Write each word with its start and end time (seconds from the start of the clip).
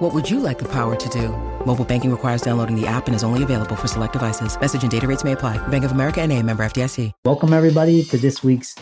What 0.00 0.14
would 0.14 0.30
you 0.30 0.40
like 0.40 0.58
the 0.58 0.68
power 0.68 0.96
to 0.96 1.08
do? 1.10 1.28
Mobile 1.66 1.84
banking 1.84 2.10
requires 2.10 2.40
downloading 2.40 2.74
the 2.74 2.86
app 2.86 3.06
and 3.06 3.14
is 3.14 3.22
only 3.22 3.42
available 3.42 3.76
for 3.76 3.86
select 3.86 4.14
devices. 4.14 4.58
Message 4.58 4.80
and 4.80 4.90
data 4.90 5.06
rates 5.06 5.24
may 5.24 5.32
apply. 5.32 5.58
Bank 5.68 5.84
of 5.84 5.92
America 5.92 6.22
and 6.22 6.32
a 6.32 6.42
member 6.42 6.64
FDIC. 6.64 7.12
Welcome 7.26 7.52
everybody 7.52 8.02
to 8.04 8.16
this 8.16 8.42
week's 8.42 8.74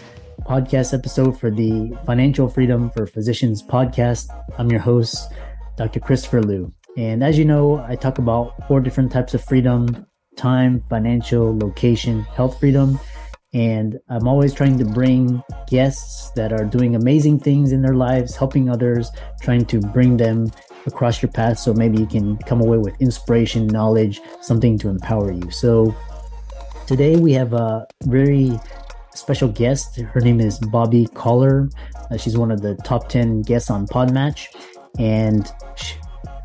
podcast 0.42 0.96
episode 0.96 1.36
for 1.36 1.50
the 1.50 1.92
Financial 2.06 2.48
Freedom 2.48 2.88
for 2.90 3.04
Physicians 3.04 3.64
podcast. 3.64 4.28
I'm 4.58 4.70
your 4.70 4.78
host, 4.78 5.32
Dr. 5.76 5.98
Christopher 5.98 6.40
Liu. 6.40 6.72
And 6.96 7.24
as 7.24 7.36
you 7.36 7.44
know, 7.44 7.84
I 7.88 7.96
talk 7.96 8.18
about 8.18 8.54
four 8.68 8.80
different 8.80 9.10
types 9.10 9.34
of 9.34 9.42
freedom 9.42 10.06
time, 10.36 10.84
financial, 10.88 11.58
location, 11.58 12.22
health 12.22 12.60
freedom. 12.60 13.00
And 13.52 13.98
I'm 14.08 14.28
always 14.28 14.54
trying 14.54 14.78
to 14.78 14.84
bring 14.84 15.42
guests 15.68 16.30
that 16.36 16.52
are 16.52 16.64
doing 16.64 16.94
amazing 16.94 17.40
things 17.40 17.72
in 17.72 17.82
their 17.82 17.94
lives, 17.94 18.36
helping 18.36 18.70
others, 18.70 19.10
trying 19.42 19.64
to 19.64 19.80
bring 19.80 20.16
them 20.16 20.52
across 20.86 21.22
your 21.22 21.30
path 21.30 21.58
so 21.58 21.72
maybe 21.72 21.98
you 21.98 22.06
can 22.06 22.36
come 22.38 22.60
away 22.60 22.78
with 22.78 23.00
inspiration, 23.00 23.66
knowledge, 23.66 24.20
something 24.40 24.78
to 24.78 24.88
empower 24.88 25.32
you. 25.32 25.50
So 25.50 25.94
today 26.86 27.16
we 27.16 27.32
have 27.32 27.52
a 27.52 27.86
very 28.04 28.58
special 29.14 29.48
guest. 29.48 30.00
Her 30.00 30.20
name 30.20 30.40
is 30.40 30.58
Bobbi 30.60 31.08
Kahler. 31.10 31.72
Uh, 32.10 32.16
she's 32.16 32.38
one 32.38 32.50
of 32.50 32.62
the 32.62 32.76
top 32.76 33.08
10 33.08 33.42
guests 33.42 33.70
on 33.70 33.86
Podmatch. 33.86 34.46
And 34.98 35.50
she, 35.76 35.96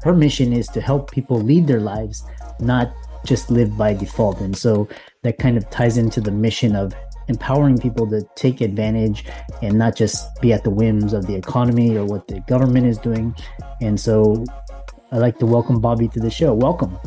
her 0.04 0.14
mission 0.14 0.52
is 0.52 0.68
to 0.70 0.82
help 0.82 1.12
people 1.12 1.40
lead 1.40 1.68
their 1.68 1.80
lives, 1.80 2.24
not 2.60 2.94
just 3.26 3.50
live 3.50 3.78
by 3.78 3.94
default. 3.94 4.42
And 4.42 4.56
so 4.56 4.88
that 5.22 5.38
kind 5.38 5.58
of 5.58 5.70
ties 5.70 5.98
into 5.98 6.20
the 6.20 6.32
mission 6.32 6.76
of 6.76 6.94
empowering 7.28 7.78
people 7.78 8.10
to 8.10 8.22
take 8.36 8.62
advantage 8.62 9.26
and 9.62 9.78
not 9.78 9.96
just 9.96 10.28
be 10.42 10.54
at 10.54 10.64
the 10.64 10.70
whims 10.70 11.14
of 11.14 11.28
the 11.28 11.36
economy 11.36 11.96
or 11.96 12.06
what 12.06 12.28
the 12.28 12.40
government 12.42 12.86
is 12.86 12.98
doing. 12.98 13.36
And 13.82 14.00
so 14.00 14.44
I'd 15.12 15.20
like 15.20 15.38
to 15.40 15.46
welcome 15.46 15.82
Bobbi 15.82 16.12
to 16.14 16.20
the 16.20 16.32
show. 16.32 16.54
Welcome. 16.54 16.98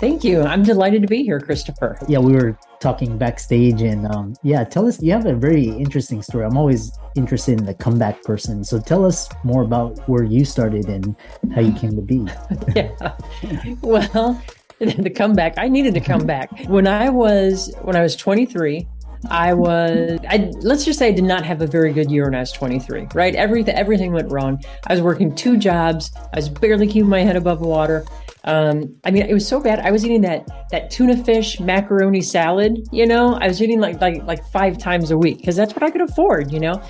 Thank 0.00 0.24
you. 0.24 0.42
I'm 0.42 0.62
delighted 0.62 1.02
to 1.02 1.08
be 1.08 1.22
here, 1.22 1.40
Christopher. 1.40 1.98
Yeah, 2.08 2.18
we 2.18 2.32
were 2.32 2.58
talking 2.80 3.16
backstage, 3.16 3.80
and 3.80 4.06
um, 4.08 4.34
yeah, 4.42 4.64
tell 4.64 4.86
us. 4.86 5.00
You 5.00 5.12
have 5.12 5.24
a 5.24 5.34
very 5.34 5.68
interesting 5.68 6.20
story. 6.20 6.44
I'm 6.44 6.56
always 6.56 6.92
interested 7.14 7.58
in 7.60 7.64
the 7.64 7.74
comeback 7.74 8.22
person. 8.22 8.64
So 8.64 8.80
tell 8.80 9.04
us 9.04 9.28
more 9.44 9.62
about 9.62 9.98
where 10.08 10.24
you 10.24 10.44
started 10.44 10.86
and 10.86 11.14
how 11.54 11.60
you 11.60 11.72
came 11.72 11.94
to 11.96 12.02
be. 12.02 12.26
yeah. 12.76 12.90
Well, 13.82 14.42
the 14.78 15.10
comeback. 15.10 15.54
I 15.56 15.68
needed 15.68 15.94
to 15.94 16.00
come 16.00 16.26
back 16.26 16.50
when 16.66 16.86
I 16.86 17.08
was 17.08 17.72
when 17.82 17.96
I 17.96 18.02
was 18.02 18.16
23. 18.16 18.86
I 19.30 19.54
was, 19.54 20.18
I, 20.28 20.50
let's 20.60 20.84
just 20.84 20.98
say 20.98 21.08
I 21.08 21.12
did 21.12 21.24
not 21.24 21.44
have 21.44 21.62
a 21.62 21.66
very 21.66 21.92
good 21.92 22.10
year 22.10 22.24
when 22.24 22.34
I 22.34 22.40
was 22.40 22.52
23, 22.52 23.08
right? 23.14 23.34
Everything, 23.34 23.74
everything 23.74 24.12
went 24.12 24.30
wrong. 24.30 24.62
I 24.86 24.92
was 24.92 25.02
working 25.02 25.34
two 25.34 25.56
jobs. 25.56 26.10
I 26.16 26.36
was 26.36 26.48
barely 26.48 26.86
keeping 26.86 27.08
my 27.08 27.20
head 27.20 27.36
above 27.36 27.60
water. 27.60 28.04
Um, 28.44 28.94
I 29.04 29.10
mean, 29.10 29.22
it 29.22 29.32
was 29.32 29.46
so 29.46 29.60
bad. 29.60 29.80
I 29.80 29.90
was 29.90 30.04
eating 30.04 30.20
that, 30.22 30.46
that 30.70 30.90
tuna 30.90 31.22
fish 31.24 31.60
macaroni 31.60 32.20
salad, 32.20 32.86
you 32.92 33.06
know, 33.06 33.34
I 33.34 33.48
was 33.48 33.62
eating 33.62 33.80
like, 33.80 34.00
like, 34.00 34.22
like 34.24 34.44
five 34.48 34.78
times 34.78 35.10
a 35.10 35.16
week 35.16 35.38
because 35.38 35.56
that's 35.56 35.74
what 35.74 35.82
I 35.82 35.90
could 35.90 36.02
afford, 36.02 36.52
you 36.52 36.60
know? 36.60 36.82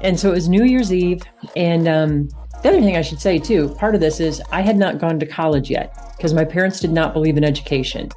And 0.00 0.18
so 0.18 0.30
it 0.30 0.34
was 0.34 0.48
New 0.48 0.64
Year's 0.64 0.92
Eve. 0.92 1.22
And, 1.56 1.88
um, 1.88 2.28
the 2.62 2.70
other 2.70 2.80
thing 2.80 2.96
I 2.96 3.02
should 3.02 3.20
say 3.20 3.38
too, 3.38 3.68
part 3.76 3.94
of 3.94 4.00
this 4.00 4.18
is 4.18 4.42
I 4.50 4.62
had 4.62 4.76
not 4.76 4.98
gone 4.98 5.20
to 5.20 5.26
college 5.26 5.70
yet 5.70 5.94
because 6.16 6.34
my 6.34 6.44
parents 6.44 6.80
did 6.80 6.90
not 6.90 7.12
believe 7.12 7.36
in 7.36 7.44
education. 7.44 8.10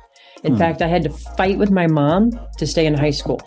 In 0.43 0.53
hmm. 0.53 0.57
fact, 0.57 0.81
I 0.81 0.87
had 0.87 1.03
to 1.03 1.09
fight 1.09 1.57
with 1.57 1.71
my 1.71 1.87
mom 1.87 2.31
to 2.57 2.65
stay 2.65 2.85
in 2.85 2.93
high 2.93 3.11
school. 3.11 3.39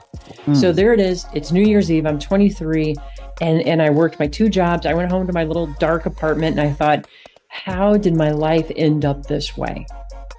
Hmm. 0.45 0.55
So 0.55 0.73
there 0.73 0.93
it 0.93 1.01
is. 1.01 1.27
It's 1.35 1.53
New 1.53 1.65
Year's 1.65 1.91
Eve. 1.91 2.07
I'm 2.07 2.19
23 2.19 2.95
and 3.41 3.63
and 3.63 3.83
I 3.83 3.91
worked 3.91 4.19
my 4.21 4.27
two 4.27 4.49
jobs. 4.49 4.87
I 4.87 4.95
went 4.95 5.11
home 5.11 5.27
to 5.27 5.33
my 5.33 5.45
little 5.45 5.67
dark 5.79 6.07
apartment 6.07 6.59
and 6.59 6.69
I 6.69 6.73
thought, 6.73 7.07
how 7.49 7.97
did 7.97 8.15
my 8.15 8.31
life 8.31 8.71
end 8.77 9.05
up 9.05 9.27
this 9.27 9.57
way? 9.57 9.87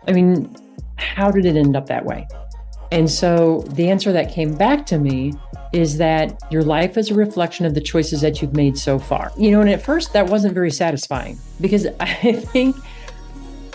I 0.07 0.11
mean, 0.11 0.55
how 0.97 1.31
did 1.31 1.45
it 1.45 1.55
end 1.55 1.75
up 1.75 1.87
that 1.87 2.05
way? 2.05 2.27
And 2.91 3.09
so 3.09 3.61
the 3.69 3.89
answer 3.89 4.11
that 4.11 4.31
came 4.31 4.55
back 4.55 4.85
to 4.87 4.99
me 4.99 5.33
is 5.73 5.97
that 5.97 6.39
your 6.51 6.61
life 6.61 6.97
is 6.97 7.11
a 7.11 7.15
reflection 7.15 7.65
of 7.65 7.73
the 7.73 7.81
choices 7.81 8.21
that 8.21 8.41
you've 8.41 8.55
made 8.55 8.77
so 8.77 8.97
far. 8.97 9.31
You 9.37 9.51
know, 9.51 9.61
and 9.61 9.69
at 9.69 9.81
first 9.81 10.13
that 10.13 10.29
wasn't 10.29 10.53
very 10.53 10.71
satisfying 10.71 11.37
because 11.59 11.87
I 11.99 12.33
think 12.33 12.75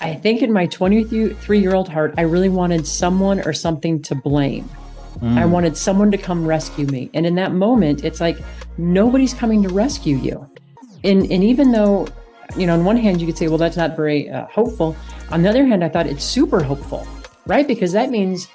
I 0.00 0.14
think 0.14 0.42
in 0.42 0.52
my 0.52 0.66
23 0.66 1.58
year 1.58 1.74
old 1.74 1.88
heart, 1.88 2.14
I 2.16 2.22
really 2.22 2.48
wanted 2.48 2.86
someone 2.86 3.40
or 3.46 3.52
something 3.52 4.00
to 4.02 4.14
blame. 4.14 4.68
Mm. 5.18 5.38
I 5.38 5.44
wanted 5.44 5.76
someone 5.76 6.10
to 6.10 6.18
come 6.18 6.46
rescue 6.46 6.86
me. 6.86 7.10
And 7.12 7.26
in 7.26 7.34
that 7.34 7.52
moment, 7.52 8.04
it's 8.04 8.20
like 8.20 8.38
nobody's 8.78 9.34
coming 9.34 9.62
to 9.62 9.68
rescue 9.68 10.16
you. 10.16 10.48
And, 11.04 11.30
and 11.30 11.44
even 11.44 11.72
though, 11.72 12.06
you 12.56 12.66
know, 12.66 12.74
on 12.74 12.84
one 12.84 12.96
hand, 12.96 13.20
you 13.20 13.26
could 13.26 13.36
say, 13.36 13.48
well, 13.48 13.58
that's 13.58 13.76
not 13.76 13.96
very 13.96 14.30
uh, 14.30 14.46
hopeful. 14.46 14.96
On 15.30 15.42
the 15.42 15.48
other 15.48 15.66
hand, 15.66 15.84
I 15.84 15.88
thought 15.88 16.06
it's 16.06 16.24
super 16.24 16.62
hopeful, 16.62 17.06
right? 17.46 17.66
Because 17.66 17.92
that 17.92 18.10
means 18.10 18.48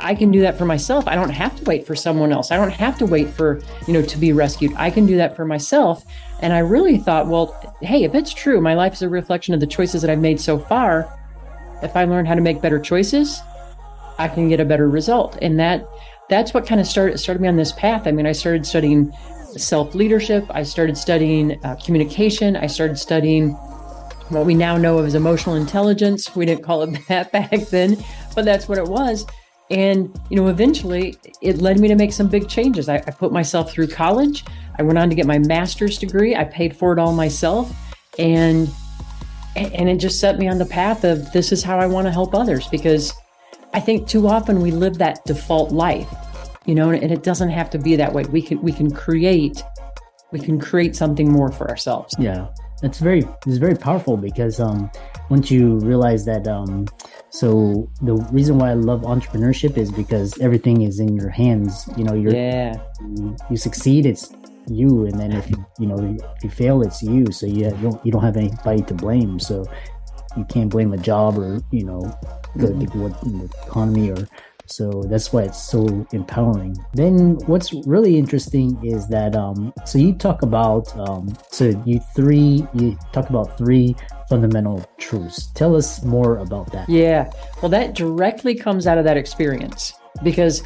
I 0.00 0.14
can 0.14 0.30
do 0.30 0.40
that 0.40 0.58
for 0.58 0.64
myself. 0.64 1.06
I 1.06 1.14
don't 1.14 1.30
have 1.30 1.56
to 1.56 1.64
wait 1.64 1.86
for 1.86 1.94
someone 1.94 2.32
else. 2.32 2.50
I 2.50 2.56
don't 2.56 2.72
have 2.72 2.98
to 2.98 3.06
wait 3.06 3.28
for, 3.28 3.60
you 3.86 3.92
know, 3.92 4.02
to 4.02 4.18
be 4.18 4.32
rescued. 4.32 4.72
I 4.76 4.90
can 4.90 5.06
do 5.06 5.16
that 5.16 5.36
for 5.36 5.44
myself. 5.44 6.04
And 6.40 6.52
I 6.52 6.58
really 6.58 6.98
thought, 6.98 7.28
well, 7.28 7.54
hey, 7.80 8.04
if 8.04 8.14
it's 8.14 8.32
true, 8.32 8.60
my 8.60 8.74
life 8.74 8.92
is 8.92 9.02
a 9.02 9.08
reflection 9.08 9.54
of 9.54 9.60
the 9.60 9.66
choices 9.66 10.02
that 10.02 10.10
I've 10.10 10.20
made 10.20 10.40
so 10.40 10.58
far. 10.58 11.12
If 11.82 11.96
I 11.96 12.04
learn 12.04 12.26
how 12.26 12.34
to 12.34 12.40
make 12.40 12.60
better 12.60 12.78
choices, 12.78 13.40
I 14.18 14.28
can 14.28 14.48
get 14.48 14.60
a 14.60 14.64
better 14.64 14.88
result. 14.88 15.38
And 15.42 15.58
that 15.60 15.86
that's 16.28 16.52
what 16.52 16.66
kind 16.66 16.80
of 16.80 16.86
started 16.86 17.18
started 17.18 17.40
me 17.40 17.48
on 17.48 17.56
this 17.56 17.72
path. 17.72 18.06
I 18.06 18.12
mean, 18.12 18.26
I 18.26 18.32
started 18.32 18.66
studying 18.66 19.12
self 19.56 19.94
leadership. 19.94 20.44
I 20.50 20.62
started 20.62 20.96
studying 20.96 21.62
uh, 21.64 21.76
communication. 21.84 22.56
I 22.56 22.66
started 22.66 22.98
studying 22.98 23.50
what 24.28 24.44
we 24.44 24.54
now 24.54 24.76
know 24.76 24.98
of 24.98 25.06
as 25.06 25.14
emotional 25.14 25.54
intelligence. 25.54 26.34
We 26.34 26.46
didn't 26.46 26.64
call 26.64 26.82
it 26.82 26.98
that 27.08 27.32
back 27.32 27.50
then, 27.68 27.96
but 28.34 28.44
that's 28.44 28.68
what 28.68 28.78
it 28.78 28.86
was. 28.86 29.26
And, 29.70 30.18
you 30.30 30.36
know, 30.36 30.46
eventually 30.48 31.16
it 31.42 31.58
led 31.58 31.80
me 31.80 31.88
to 31.88 31.96
make 31.96 32.12
some 32.12 32.28
big 32.28 32.48
changes. 32.48 32.88
I, 32.88 32.96
I, 32.96 33.10
put 33.10 33.32
myself 33.32 33.72
through 33.72 33.88
college. 33.88 34.44
I 34.78 34.82
went 34.82 34.96
on 34.96 35.08
to 35.08 35.16
get 35.16 35.26
my 35.26 35.38
master's 35.38 35.98
degree. 35.98 36.36
I 36.36 36.44
paid 36.44 36.76
for 36.76 36.92
it 36.92 37.00
all 37.00 37.12
myself. 37.12 37.74
And 38.18 38.70
and 39.56 39.88
it 39.88 39.96
just 39.96 40.20
set 40.20 40.38
me 40.38 40.48
on 40.48 40.58
the 40.58 40.66
path 40.66 41.02
of 41.04 41.32
this 41.32 41.50
is 41.50 41.62
how 41.62 41.78
I 41.78 41.86
want 41.86 42.06
to 42.06 42.12
help 42.12 42.34
others 42.34 42.68
because 42.68 43.12
I 43.72 43.80
think 43.80 44.06
too 44.06 44.28
often 44.28 44.60
we 44.60 44.70
live 44.70 44.98
that 44.98 45.24
default 45.24 45.72
life, 45.72 46.12
you 46.66 46.74
know, 46.74 46.90
and 46.90 47.10
it 47.10 47.22
doesn't 47.22 47.50
have 47.50 47.70
to 47.70 47.78
be 47.78 47.96
that 47.96 48.12
way. 48.12 48.24
We 48.24 48.42
can 48.42 48.60
we 48.60 48.72
can 48.72 48.90
create 48.90 49.62
we 50.32 50.40
can 50.40 50.60
create 50.60 50.94
something 50.94 51.30
more 51.30 51.50
for 51.50 51.68
ourselves. 51.70 52.14
Yeah. 52.18 52.48
It's 52.82 52.98
very 52.98 53.26
it's 53.46 53.56
very 53.56 53.74
powerful 53.74 54.16
because 54.16 54.60
um 54.60 54.90
once 55.30 55.50
you 55.50 55.78
realize 55.78 56.24
that 56.26 56.46
um 56.46 56.86
so 57.36 57.86
the 58.00 58.14
reason 58.32 58.58
why 58.58 58.70
I 58.70 58.74
love 58.74 59.02
entrepreneurship 59.02 59.76
is 59.76 59.92
because 59.92 60.38
everything 60.40 60.82
is 60.82 61.00
in 61.00 61.14
your 61.14 61.28
hands. 61.28 61.86
You 61.94 62.04
know, 62.04 62.14
you're 62.14 62.32
yeah. 62.34 62.80
You, 63.14 63.36
you 63.50 63.56
succeed, 63.58 64.06
it's 64.06 64.32
you, 64.68 65.04
and 65.04 65.20
then 65.20 65.32
if 65.32 65.50
you 65.50 65.66
you 65.78 65.86
know 65.86 66.16
if 66.36 66.44
you 66.44 66.48
fail, 66.48 66.80
it's 66.80 67.02
you. 67.02 67.30
So 67.30 67.44
you 67.44 67.70
don't 67.82 68.04
you 68.06 68.10
don't 68.10 68.22
have 68.22 68.38
anybody 68.38 68.82
to 68.84 68.94
blame. 68.94 69.38
So 69.38 69.66
you 70.34 70.46
can't 70.46 70.70
blame 70.70 70.94
a 70.94 70.96
job 70.96 71.38
or 71.38 71.60
you 71.72 71.84
know 71.84 72.00
the, 72.54 72.68
what, 72.94 73.20
the 73.20 73.50
economy 73.66 74.10
or 74.12 74.26
so 74.64 75.04
that's 75.10 75.30
why 75.30 75.42
it's 75.42 75.62
so 75.62 76.06
empowering. 76.12 76.74
Then 76.94 77.36
what's 77.46 77.74
really 77.86 78.16
interesting 78.16 78.82
is 78.82 79.08
that 79.08 79.36
um 79.36 79.74
so 79.84 79.98
you 79.98 80.14
talk 80.14 80.40
about 80.40 80.96
um 80.96 81.36
so 81.50 81.70
you 81.84 82.00
three 82.14 82.66
you 82.74 82.96
talk 83.12 83.28
about 83.28 83.58
three 83.58 83.94
fundamental 84.28 84.84
truths. 84.98 85.46
Tell 85.54 85.76
us 85.76 86.02
more 86.02 86.38
about 86.38 86.72
that. 86.72 86.88
Yeah. 86.88 87.30
Well 87.62 87.70
that 87.70 87.94
directly 87.94 88.54
comes 88.54 88.86
out 88.86 88.98
of 88.98 89.04
that 89.04 89.16
experience 89.16 89.92
because 90.22 90.62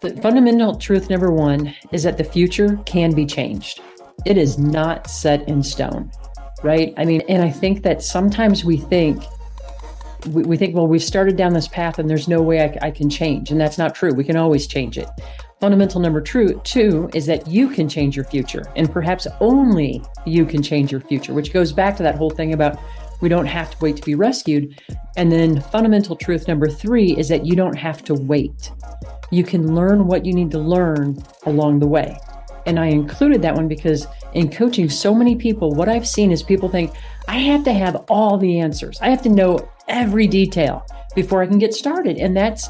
the 0.00 0.16
fundamental 0.22 0.76
truth 0.76 1.10
number 1.10 1.32
1 1.32 1.74
is 1.92 2.02
that 2.04 2.18
the 2.18 2.24
future 2.24 2.78
can 2.86 3.14
be 3.14 3.26
changed. 3.26 3.80
It 4.24 4.36
is 4.36 4.58
not 4.58 5.08
set 5.10 5.48
in 5.48 5.62
stone. 5.62 6.10
Right? 6.64 6.92
I 6.96 7.04
mean, 7.04 7.22
and 7.28 7.40
I 7.42 7.50
think 7.50 7.84
that 7.84 8.02
sometimes 8.02 8.64
we 8.64 8.78
think 8.78 9.22
we, 10.26 10.42
we 10.42 10.56
think, 10.56 10.74
well, 10.74 10.86
we've 10.86 11.02
started 11.02 11.36
down 11.36 11.52
this 11.52 11.68
path 11.68 11.98
and 11.98 12.08
there's 12.08 12.28
no 12.28 12.42
way 12.42 12.62
I, 12.62 12.88
I 12.88 12.90
can 12.90 13.08
change. 13.08 13.50
And 13.50 13.60
that's 13.60 13.78
not 13.78 13.94
true. 13.94 14.12
We 14.12 14.24
can 14.24 14.36
always 14.36 14.66
change 14.66 14.98
it. 14.98 15.08
Fundamental 15.60 16.00
number 16.00 16.20
two, 16.20 16.60
two 16.62 17.10
is 17.14 17.26
that 17.26 17.48
you 17.48 17.68
can 17.68 17.88
change 17.88 18.14
your 18.14 18.24
future, 18.24 18.62
and 18.76 18.90
perhaps 18.92 19.26
only 19.40 20.00
you 20.24 20.46
can 20.46 20.62
change 20.62 20.92
your 20.92 21.00
future, 21.00 21.34
which 21.34 21.52
goes 21.52 21.72
back 21.72 21.96
to 21.96 22.04
that 22.04 22.14
whole 22.14 22.30
thing 22.30 22.52
about 22.52 22.78
we 23.20 23.28
don't 23.28 23.46
have 23.46 23.72
to 23.72 23.76
wait 23.80 23.96
to 23.96 24.02
be 24.02 24.14
rescued. 24.14 24.80
And 25.16 25.32
then 25.32 25.60
fundamental 25.60 26.14
truth 26.14 26.46
number 26.46 26.68
three 26.68 27.16
is 27.16 27.28
that 27.30 27.44
you 27.44 27.56
don't 27.56 27.76
have 27.76 28.04
to 28.04 28.14
wait. 28.14 28.70
you 29.30 29.44
can 29.44 29.74
learn 29.74 30.06
what 30.06 30.24
you 30.24 30.32
need 30.32 30.50
to 30.52 30.58
learn 30.58 31.22
along 31.44 31.80
the 31.80 31.86
way. 31.86 32.18
And 32.66 32.78
I 32.78 32.86
included 32.86 33.42
that 33.42 33.54
one 33.54 33.68
because 33.68 34.06
in 34.34 34.50
coaching 34.50 34.90
so 34.90 35.14
many 35.14 35.36
people, 35.36 35.70
what 35.70 35.88
I've 35.88 36.06
seen 36.06 36.32
is 36.32 36.42
people 36.42 36.68
think, 36.68 36.92
I 37.26 37.38
have 37.38 37.64
to 37.64 37.72
have 37.72 37.96
all 38.08 38.36
the 38.36 38.60
answers. 38.60 38.98
I 39.00 39.10
have 39.10 39.22
to 39.22 39.28
know 39.28 39.70
every 39.88 40.26
detail 40.26 40.86
before 41.14 41.42
I 41.42 41.46
can 41.46 41.58
get 41.58 41.74
started. 41.74 42.18
And 42.18 42.36
that's 42.36 42.68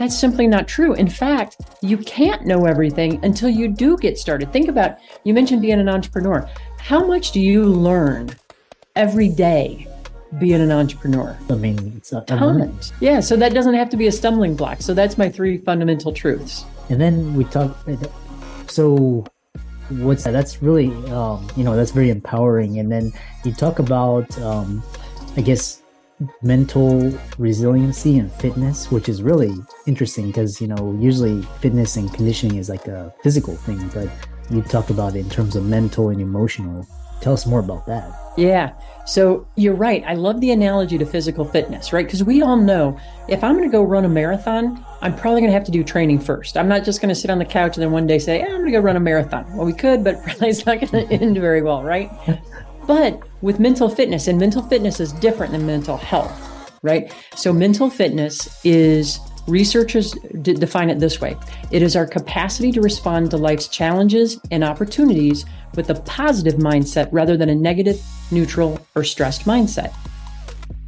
that's 0.00 0.18
simply 0.18 0.46
not 0.46 0.66
true. 0.66 0.94
In 0.94 1.10
fact, 1.10 1.58
you 1.82 1.98
can't 1.98 2.46
know 2.46 2.64
everything 2.64 3.22
until 3.22 3.50
you 3.50 3.68
do 3.68 3.98
get 3.98 4.16
started. 4.16 4.50
Think 4.50 4.68
about 4.70 4.96
you 5.24 5.34
mentioned 5.34 5.60
being 5.60 5.78
an 5.78 5.90
entrepreneur. 5.90 6.48
How 6.78 7.06
much 7.06 7.32
do 7.32 7.40
you 7.40 7.66
learn 7.66 8.34
every 8.96 9.28
day 9.28 9.86
being 10.38 10.62
an 10.62 10.72
entrepreneur? 10.72 11.38
I 11.50 11.54
mean, 11.56 11.92
it's 11.98 12.14
a, 12.14 12.22
Tons. 12.22 12.94
Yeah, 13.00 13.20
so 13.20 13.36
that 13.36 13.52
doesn't 13.52 13.74
have 13.74 13.90
to 13.90 13.98
be 13.98 14.06
a 14.06 14.12
stumbling 14.12 14.56
block. 14.56 14.80
So 14.80 14.94
that's 14.94 15.18
my 15.18 15.28
three 15.28 15.58
fundamental 15.58 16.14
truths. 16.14 16.64
And 16.88 16.98
then 16.98 17.34
we 17.34 17.44
talk. 17.44 17.76
So 18.68 19.26
what's 19.90 20.24
that? 20.24 20.30
That's 20.30 20.62
really, 20.62 20.94
um, 21.10 21.46
you 21.56 21.62
know, 21.62 21.76
that's 21.76 21.90
very 21.90 22.08
empowering. 22.08 22.78
And 22.78 22.90
then 22.90 23.12
you 23.44 23.52
talk 23.52 23.80
about, 23.80 24.26
um, 24.38 24.82
I 25.36 25.42
guess, 25.42 25.79
mental 26.42 27.12
resiliency 27.38 28.18
and 28.18 28.30
fitness, 28.32 28.90
which 28.90 29.08
is 29.08 29.22
really 29.22 29.52
interesting 29.86 30.26
because, 30.26 30.60
you 30.60 30.66
know, 30.66 30.96
usually 31.00 31.42
fitness 31.60 31.96
and 31.96 32.12
conditioning 32.12 32.58
is 32.58 32.68
like 32.68 32.86
a 32.86 33.12
physical 33.22 33.56
thing, 33.56 33.88
but 33.94 34.08
you 34.50 34.62
talk 34.62 34.90
about 34.90 35.16
it 35.16 35.20
in 35.20 35.30
terms 35.30 35.56
of 35.56 35.64
mental 35.64 36.10
and 36.10 36.20
emotional. 36.20 36.86
Tell 37.20 37.32
us 37.32 37.46
more 37.46 37.60
about 37.60 37.86
that. 37.86 38.10
Yeah. 38.36 38.72
So 39.06 39.46
you're 39.56 39.74
right. 39.74 40.02
I 40.06 40.14
love 40.14 40.40
the 40.40 40.50
analogy 40.50 40.96
to 40.98 41.06
physical 41.06 41.44
fitness, 41.44 41.92
right? 41.92 42.06
Because 42.06 42.24
we 42.24 42.42
all 42.42 42.56
know 42.56 42.98
if 43.28 43.42
I'm 43.44 43.56
going 43.56 43.68
to 43.68 43.72
go 43.72 43.82
run 43.82 44.04
a 44.04 44.08
marathon, 44.08 44.84
I'm 45.02 45.14
probably 45.16 45.40
going 45.40 45.50
to 45.50 45.54
have 45.54 45.64
to 45.64 45.72
do 45.72 45.82
training 45.82 46.20
first. 46.20 46.56
I'm 46.56 46.68
not 46.68 46.84
just 46.84 47.00
going 47.00 47.08
to 47.08 47.14
sit 47.14 47.30
on 47.30 47.38
the 47.38 47.44
couch 47.44 47.76
and 47.76 47.82
then 47.82 47.92
one 47.92 48.06
day 48.06 48.18
say, 48.18 48.42
I'm 48.42 48.48
going 48.48 48.66
to 48.66 48.70
go 48.70 48.80
run 48.80 48.96
a 48.96 49.00
marathon. 49.00 49.46
Well, 49.56 49.66
we 49.66 49.72
could, 49.72 50.04
but 50.04 50.22
probably 50.24 50.48
it's 50.48 50.64
not 50.64 50.80
going 50.80 51.08
to 51.08 51.14
end 51.14 51.38
very 51.38 51.62
well, 51.62 51.82
right? 51.82 52.10
But 52.90 53.22
with 53.40 53.60
mental 53.60 53.88
fitness, 53.88 54.26
and 54.26 54.36
mental 54.36 54.62
fitness 54.62 54.98
is 54.98 55.12
different 55.12 55.52
than 55.52 55.64
mental 55.64 55.96
health, 55.96 56.76
right? 56.82 57.14
So, 57.36 57.52
mental 57.52 57.88
fitness 57.88 58.48
is 58.64 59.20
researchers 59.46 60.10
d- 60.42 60.54
define 60.54 60.90
it 60.90 60.98
this 60.98 61.20
way 61.20 61.36
it 61.70 61.82
is 61.82 61.94
our 61.94 62.04
capacity 62.04 62.72
to 62.72 62.80
respond 62.80 63.30
to 63.30 63.36
life's 63.36 63.68
challenges 63.68 64.40
and 64.50 64.64
opportunities 64.64 65.44
with 65.76 65.88
a 65.90 65.94
positive 66.00 66.54
mindset 66.54 67.08
rather 67.12 67.36
than 67.36 67.48
a 67.48 67.54
negative, 67.54 68.02
neutral, 68.32 68.84
or 68.96 69.04
stressed 69.04 69.44
mindset. 69.44 69.94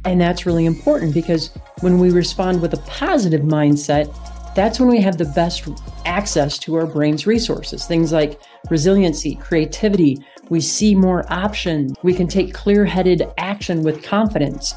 And 0.03 0.19
that's 0.19 0.45
really 0.45 0.65
important 0.65 1.13
because 1.13 1.51
when 1.79 1.99
we 1.99 2.11
respond 2.11 2.61
with 2.61 2.73
a 2.73 2.81
positive 2.85 3.43
mindset, 3.43 4.13
that's 4.55 4.77
when 4.77 4.89
we 4.89 4.99
have 4.99 5.17
the 5.17 5.25
best 5.25 5.69
access 6.05 6.59
to 6.59 6.75
our 6.75 6.85
brain's 6.85 7.25
resources. 7.25 7.85
Things 7.85 8.11
like 8.11 8.41
resiliency, 8.69 9.35
creativity, 9.35 10.17
we 10.49 10.61
see 10.61 10.95
more 10.95 11.25
options. 11.31 11.95
We 12.03 12.13
can 12.13 12.27
take 12.27 12.53
clear-headed 12.53 13.23
action 13.37 13.83
with 13.83 14.03
confidence. 14.03 14.73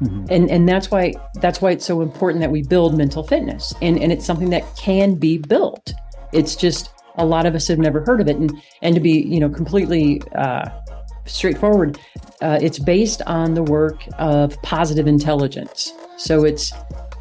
Mm-hmm. 0.00 0.24
And 0.28 0.50
and 0.50 0.68
that's 0.68 0.90
why 0.90 1.14
that's 1.40 1.62
why 1.62 1.70
it's 1.70 1.84
so 1.84 2.00
important 2.00 2.40
that 2.40 2.50
we 2.50 2.62
build 2.62 2.96
mental 2.96 3.22
fitness. 3.22 3.72
And 3.80 3.98
and 4.02 4.10
it's 4.12 4.26
something 4.26 4.50
that 4.50 4.64
can 4.76 5.14
be 5.14 5.38
built. 5.38 5.94
It's 6.32 6.56
just 6.56 6.90
a 7.16 7.24
lot 7.24 7.46
of 7.46 7.54
us 7.54 7.68
have 7.68 7.78
never 7.78 8.04
heard 8.04 8.20
of 8.20 8.28
it. 8.28 8.36
And 8.36 8.52
and 8.82 8.94
to 8.94 9.00
be, 9.00 9.22
you 9.22 9.38
know, 9.38 9.48
completely 9.48 10.20
uh, 10.34 10.68
straightforward, 11.26 11.98
uh, 12.42 12.58
it's 12.60 12.78
based 12.78 13.22
on 13.22 13.54
the 13.54 13.62
work 13.62 14.02
of 14.18 14.60
positive 14.62 15.06
intelligence. 15.06 15.92
So 16.16 16.44
it's 16.44 16.72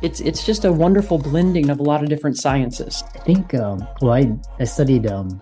it's 0.02 0.20
it's 0.20 0.44
just 0.44 0.66
a 0.66 0.72
wonderful 0.72 1.20
blending 1.20 1.70
of 1.70 1.80
a 1.80 1.84
lot 1.84 2.04
of 2.04 2.10
different 2.10 2.38
sciences. 2.38 3.04
I 3.16 3.20
think 3.20 3.54
um, 3.54 3.88
well 4.02 4.14
I 4.14 4.36
I 4.60 4.64
studied 4.64 5.06
um, 5.08 5.42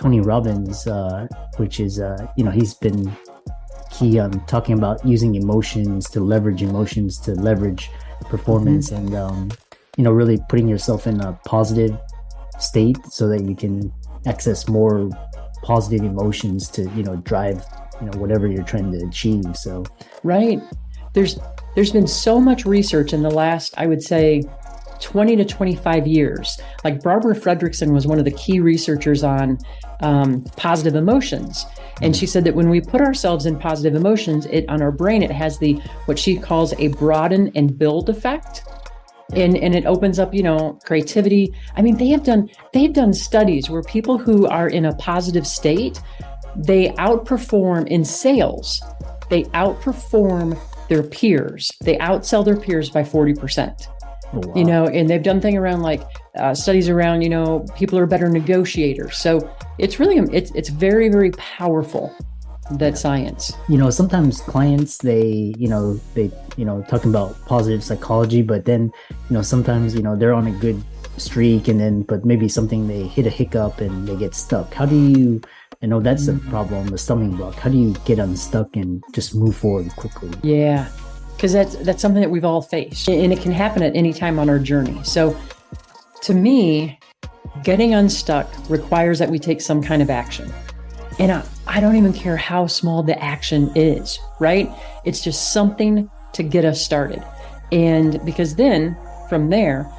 Tony 0.00 0.20
Robbins, 0.20 0.86
uh, 0.86 1.26
which 1.58 1.78
is, 1.78 2.00
uh, 2.00 2.26
you 2.34 2.42
know, 2.42 2.50
he's 2.50 2.72
been 2.72 3.14
key 3.90 4.18
on 4.18 4.30
talking 4.46 4.78
about 4.78 5.04
using 5.04 5.34
emotions 5.34 6.08
to 6.08 6.20
leverage 6.20 6.62
emotions 6.62 7.20
to 7.20 7.34
leverage 7.34 7.90
performance 8.30 8.88
mm-hmm. 8.88 9.08
and, 9.08 9.14
um, 9.14 9.50
you 9.98 10.04
know, 10.04 10.10
really 10.10 10.38
putting 10.48 10.66
yourself 10.66 11.06
in 11.06 11.20
a 11.20 11.34
positive 11.44 11.98
state 12.58 12.96
so 13.10 13.28
that 13.28 13.44
you 13.44 13.54
can 13.54 13.92
access 14.26 14.68
more 14.68 15.10
positive 15.62 16.02
emotions 16.02 16.70
to, 16.70 16.88
you 16.96 17.02
know, 17.02 17.16
drive, 17.16 17.62
you 18.00 18.06
know, 18.06 18.18
whatever 18.18 18.46
you're 18.46 18.64
trying 18.64 18.90
to 18.90 19.06
achieve. 19.06 19.54
So, 19.54 19.84
right. 20.22 20.62
There's, 21.12 21.38
there's 21.74 21.92
been 21.92 22.06
so 22.06 22.40
much 22.40 22.64
research 22.64 23.12
in 23.12 23.22
the 23.22 23.30
last, 23.30 23.74
I 23.76 23.86
would 23.86 24.02
say, 24.02 24.44
20 25.00 25.36
to 25.36 25.44
25 25.44 26.06
years. 26.06 26.60
Like 26.84 27.02
Barbara 27.02 27.34
Fredrickson 27.34 27.92
was 27.92 28.06
one 28.06 28.18
of 28.18 28.24
the 28.24 28.30
key 28.30 28.60
researchers 28.60 29.22
on 29.22 29.58
um, 30.00 30.42
positive 30.56 30.94
emotions. 30.94 31.66
And 32.02 32.16
she 32.16 32.26
said 32.26 32.44
that 32.44 32.54
when 32.54 32.70
we 32.70 32.80
put 32.80 33.00
ourselves 33.00 33.46
in 33.46 33.58
positive 33.58 33.94
emotions, 33.94 34.46
it 34.46 34.68
on 34.68 34.80
our 34.80 34.92
brain, 34.92 35.22
it 35.22 35.30
has 35.30 35.58
the 35.58 35.74
what 36.06 36.18
she 36.18 36.36
calls 36.36 36.72
a 36.78 36.88
broaden 36.88 37.50
and 37.54 37.76
build 37.78 38.08
effect. 38.08 38.62
And, 39.34 39.56
and 39.56 39.76
it 39.76 39.86
opens 39.86 40.18
up, 40.18 40.34
you 40.34 40.42
know, 40.42 40.78
creativity. 40.84 41.54
I 41.76 41.82
mean, 41.82 41.96
they 41.96 42.08
have 42.08 42.24
done 42.24 42.50
they've 42.72 42.92
done 42.92 43.12
studies 43.12 43.70
where 43.70 43.82
people 43.82 44.18
who 44.18 44.46
are 44.46 44.68
in 44.68 44.84
a 44.84 44.94
positive 44.96 45.46
state, 45.46 46.00
they 46.56 46.88
outperform 46.90 47.86
in 47.86 48.04
sales. 48.04 48.82
They 49.28 49.44
outperform 49.44 50.58
their 50.88 51.04
peers. 51.04 51.70
They 51.82 51.96
outsell 51.98 52.44
their 52.44 52.56
peers 52.56 52.90
by 52.90 53.02
40%. 53.02 53.86
Wow. 54.32 54.52
You 54.54 54.64
know, 54.64 54.86
and 54.86 55.08
they've 55.08 55.22
done 55.22 55.40
thing 55.40 55.56
around 55.56 55.82
like 55.82 56.02
uh, 56.38 56.54
studies 56.54 56.88
around, 56.88 57.22
you 57.22 57.28
know, 57.28 57.66
people 57.76 57.98
are 57.98 58.06
better 58.06 58.28
negotiators. 58.28 59.16
So 59.16 59.50
it's 59.78 59.98
really 59.98 60.18
it's 60.32 60.50
it's 60.54 60.68
very 60.68 61.08
very 61.08 61.30
powerful 61.32 62.14
that 62.72 62.96
science 62.96 63.52
you 63.68 63.76
know 63.76 63.90
sometimes 63.90 64.40
clients 64.42 64.98
they 64.98 65.52
you 65.58 65.66
know 65.66 65.98
they 66.14 66.30
you 66.56 66.64
know 66.64 66.84
talking 66.88 67.10
about 67.10 67.34
positive 67.44 67.82
psychology 67.82 68.42
but 68.42 68.64
then 68.64 68.92
you 69.28 69.34
know 69.34 69.42
sometimes 69.42 69.92
you 69.92 70.02
know 70.02 70.14
they're 70.14 70.32
on 70.32 70.46
a 70.46 70.52
good 70.52 70.80
streak 71.16 71.66
and 71.66 71.80
then 71.80 72.02
but 72.02 72.24
maybe 72.24 72.48
something 72.48 72.86
they 72.86 73.02
hit 73.02 73.26
a 73.26 73.30
hiccup 73.30 73.80
and 73.80 74.06
they 74.06 74.14
get 74.14 74.36
stuck 74.36 74.72
how 74.72 74.86
do 74.86 74.94
you 74.94 75.40
I 75.82 75.86
know 75.86 75.98
that's 75.98 76.26
the 76.26 76.32
mm-hmm. 76.32 76.50
problem, 76.50 76.88
the 76.88 76.98
stumbling 76.98 77.36
block. 77.36 77.54
How 77.54 77.70
do 77.70 77.78
you 77.78 77.94
get 78.04 78.18
unstuck 78.18 78.76
and 78.76 79.02
just 79.14 79.34
move 79.34 79.56
forward 79.56 79.88
quickly? 79.96 80.30
Yeah, 80.42 80.90
because 81.40 81.52
that's 81.54 81.76
that's 81.76 82.02
something 82.02 82.20
that 82.20 82.30
we've 82.30 82.44
all 82.44 82.60
faced, 82.60 83.08
and 83.08 83.32
it 83.32 83.40
can 83.40 83.52
happen 83.52 83.82
at 83.82 83.96
any 83.96 84.12
time 84.12 84.38
on 84.38 84.50
our 84.50 84.58
journey. 84.58 85.00
So, 85.04 85.34
to 86.22 86.34
me, 86.34 87.00
Getting 87.64 87.92
unstuck 87.94 88.48
requires 88.70 89.18
that 89.18 89.28
we 89.28 89.38
take 89.38 89.60
some 89.60 89.82
kind 89.82 90.00
of 90.00 90.08
action. 90.08 90.50
And 91.18 91.30
I, 91.32 91.44
I, 91.66 91.80
don't 91.80 91.96
even 91.96 92.12
care 92.12 92.36
how 92.36 92.66
small 92.66 93.02
the 93.02 93.22
action 93.22 93.70
is, 93.74 94.18
right? 94.38 94.70
It's 95.04 95.22
just 95.22 95.52
something 95.52 96.08
to 96.32 96.42
get 96.42 96.64
us 96.64 96.82
started. 96.82 97.22
And 97.70 98.24
because 98.24 98.54
then 98.54 98.96
from 99.28 99.50
there, 99.50 99.92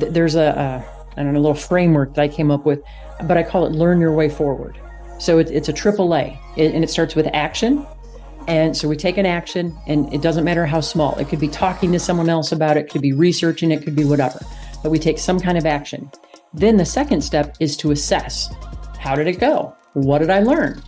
th- 0.00 0.12
there's 0.12 0.34
a, 0.34 0.40
a, 0.40 1.10
I 1.18 1.22
don't 1.22 1.34
know, 1.34 1.40
a 1.40 1.42
little 1.42 1.54
framework 1.54 2.14
that 2.14 2.22
I 2.22 2.28
came 2.28 2.50
up 2.50 2.64
with, 2.64 2.80
but 3.24 3.36
I 3.36 3.42
call 3.42 3.66
it 3.66 3.72
learn 3.72 4.00
your 4.00 4.12
way 4.12 4.30
forward. 4.30 4.78
So 5.18 5.38
it, 5.38 5.50
it's 5.50 5.68
a 5.68 5.72
triple 5.74 6.14
A 6.14 6.38
it, 6.56 6.74
and 6.74 6.82
it 6.82 6.88
starts 6.88 7.14
with 7.14 7.26
action. 7.34 7.86
And 8.48 8.76
so 8.76 8.88
we 8.88 8.96
take 8.96 9.18
an 9.18 9.26
action 9.26 9.76
and 9.86 10.12
it 10.12 10.22
doesn't 10.22 10.44
matter 10.44 10.66
how 10.66 10.80
small. 10.80 11.16
It 11.18 11.28
could 11.28 11.40
be 11.40 11.48
talking 11.48 11.92
to 11.92 11.98
someone 11.98 12.28
else 12.28 12.52
about 12.52 12.76
it, 12.76 12.90
could 12.90 13.02
be 13.02 13.12
researching 13.12 13.70
it, 13.70 13.82
could 13.82 13.96
be 13.96 14.04
whatever. 14.04 14.40
But 14.82 14.90
we 14.90 14.98
take 14.98 15.18
some 15.18 15.38
kind 15.38 15.56
of 15.56 15.66
action. 15.66 16.10
Then 16.52 16.76
the 16.76 16.84
second 16.84 17.22
step 17.22 17.56
is 17.60 17.76
to 17.78 17.92
assess 17.92 18.52
how 18.98 19.14
did 19.14 19.26
it 19.26 19.40
go? 19.40 19.74
What 19.94 20.18
did 20.18 20.30
I 20.30 20.40
learn? 20.40 20.82